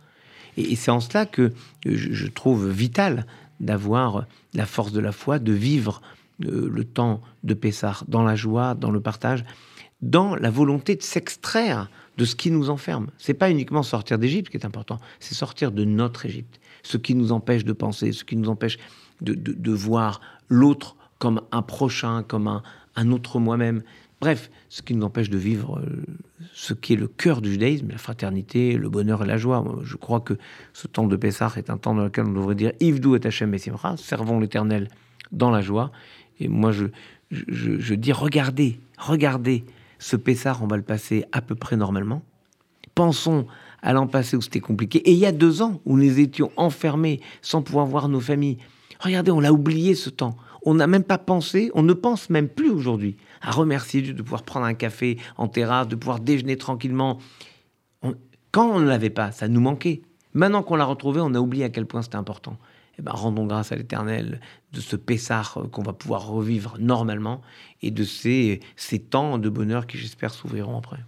Et, 0.56 0.75
c'est 0.75 0.91
en 0.91 0.99
cela 0.99 1.25
que 1.25 1.51
je, 1.86 2.13
je 2.13 2.27
trouve 2.27 2.69
vital 2.69 3.25
d'avoir 3.60 4.27
la 4.53 4.65
force 4.65 4.91
de 4.91 4.99
la 4.99 5.12
foi, 5.12 5.39
de 5.39 5.53
vivre 5.53 6.01
le 6.39 6.83
temps 6.83 7.21
de 7.43 7.53
Pessah, 7.53 8.01
dans 8.07 8.23
la 8.23 8.35
joie, 8.35 8.73
dans 8.73 8.91
le 8.91 8.99
partage, 8.99 9.45
dans 10.03 10.35
la 10.35 10.49
volonté 10.49 10.95
de 10.95 11.01
s'extraire 11.01 11.89
de 12.17 12.25
ce 12.25 12.35
qui 12.35 12.51
nous 12.51 12.69
enferme. 12.69 13.07
C'est 13.17 13.33
pas 13.33 13.49
uniquement 13.49 13.83
sortir 13.83 14.19
d'Égypte 14.19 14.51
qui 14.51 14.57
est 14.57 14.65
important, 14.65 14.99
c'est 15.19 15.33
sortir 15.33 15.71
de 15.71 15.83
notre 15.85 16.25
Égypte, 16.25 16.59
ce 16.83 16.97
qui 16.97 17.15
nous 17.15 17.31
empêche 17.31 17.63
de 17.63 17.73
penser, 17.73 18.11
ce 18.11 18.23
qui 18.23 18.35
nous 18.35 18.49
empêche 18.49 18.77
de, 19.21 19.71
voir 19.71 20.19
l'autre 20.49 20.95
comme 21.17 21.41
un 21.51 21.61
prochain, 21.61 22.23
comme 22.23 22.47
un, 22.47 22.61
un 22.95 23.11
autre 23.11 23.39
moi-même. 23.39 23.81
Bref, 24.19 24.51
ce 24.69 24.81
qui 24.81 24.93
nous 24.93 25.05
empêche 25.05 25.29
de 25.29 25.37
vivre 25.37 25.79
euh, 25.79 26.03
ce 26.53 26.73
qui 26.73 26.93
est 26.93 26.97
le 26.97 27.07
cœur 27.07 27.41
du 27.41 27.51
judaïsme, 27.51 27.89
la 27.89 27.97
fraternité, 27.97 28.77
le 28.77 28.89
bonheur 28.89 29.23
et 29.23 29.25
la 29.25 29.37
joie. 29.37 29.65
Je 29.83 29.95
crois 29.95 30.19
que 30.19 30.33
ce 30.73 30.87
temps 30.87 31.07
de 31.07 31.15
Pessah 31.15 31.51
est 31.57 31.69
un 31.69 31.77
temps 31.77 31.95
dans 31.95 32.03
lequel 32.03 32.25
on 32.25 32.33
devrait 32.33 32.55
dire 32.55 32.73
Ivdou 32.79 33.15
et 33.15 33.25
Hashem 33.25 33.55
servons 33.97 34.39
l'Éternel 34.39 34.89
dans 35.31 35.49
la 35.49 35.61
joie. 35.61 35.91
Et 36.39 36.47
moi, 36.47 36.71
je, 36.71 36.85
je, 37.31 37.93
dis, 37.93 38.11
regardez, 38.11 38.79
regardez, 38.97 39.63
ce 39.99 40.15
Pessard, 40.15 40.63
on 40.63 40.67
va 40.67 40.77
le 40.77 40.83
passer 40.83 41.25
à 41.31 41.41
peu 41.41 41.55
près 41.55 41.77
normalement. 41.77 42.21
Pensons 42.95 43.47
à 43.81 43.93
l'an 43.93 44.07
passé 44.07 44.37
où 44.37 44.41
c'était 44.41 44.59
compliqué. 44.59 44.99
Et 44.99 45.11
il 45.11 45.17
y 45.17 45.25
a 45.25 45.31
deux 45.31 45.61
ans 45.61 45.81
où 45.85 45.97
nous 45.97 46.19
étions 46.19 46.51
enfermés 46.57 47.21
sans 47.41 47.61
pouvoir 47.61 47.85
voir 47.85 48.07
nos 48.09 48.19
familles. 48.19 48.57
Regardez, 48.99 49.31
on 49.31 49.39
l'a 49.39 49.51
oublié 49.51 49.95
ce 49.95 50.09
temps. 50.09 50.35
On 50.65 50.75
n'a 50.75 50.87
même 50.87 51.03
pas 51.03 51.17
pensé, 51.17 51.71
on 51.73 51.83
ne 51.83 51.93
pense 51.93 52.29
même 52.29 52.47
plus 52.47 52.69
aujourd'hui 52.69 53.17
à 53.41 53.51
remercier 53.51 54.01
Dieu 54.01 54.13
de 54.13 54.21
pouvoir 54.21 54.43
prendre 54.43 54.65
un 54.65 54.73
café 54.73 55.17
en 55.35 55.49
terrasse, 55.49 55.89
de 55.89 55.95
pouvoir 55.95 56.21
déjeuner 56.21 56.55
tranquillement. 56.55 57.19
quand 58.51 58.69
on 58.69 58.79
ne 58.79 58.87
l'avait 58.87 59.09
pas, 59.09 59.31
ça 59.31 59.49
nous 59.49 59.59
manquait. 59.59 60.03
Maintenant 60.33 60.63
qu'on 60.63 60.77
l'a 60.77 60.85
retrouvé, 60.85 61.19
on 61.21 61.33
a 61.35 61.39
oublié 61.39 61.65
à 61.65 61.69
quel 61.69 61.85
point 61.85 62.01
c'était 62.01 62.15
important 62.15 62.57
eh 62.97 63.01
ben, 63.01 63.12
rendons 63.12 63.45
grâce 63.45 63.71
à 63.71 63.75
l'Éternel 63.75 64.39
de 64.71 64.79
ce 64.79 64.95
Pessar 64.95 65.58
euh, 65.58 65.67
qu'on 65.67 65.84
va 65.84 65.93
pouvoir 65.93 66.27
revivre 66.27 66.77
normalement 66.79 67.41
et 67.82 67.91
de 67.91 68.03
ces, 68.03 68.60
ces 68.75 68.99
temps 68.99 69.38
de 69.38 69.49
bonheur 69.49 69.88
qui, 69.88 69.97
j'espère, 69.97 70.34
s'ouvriront 70.34 70.77
après. 70.77 70.99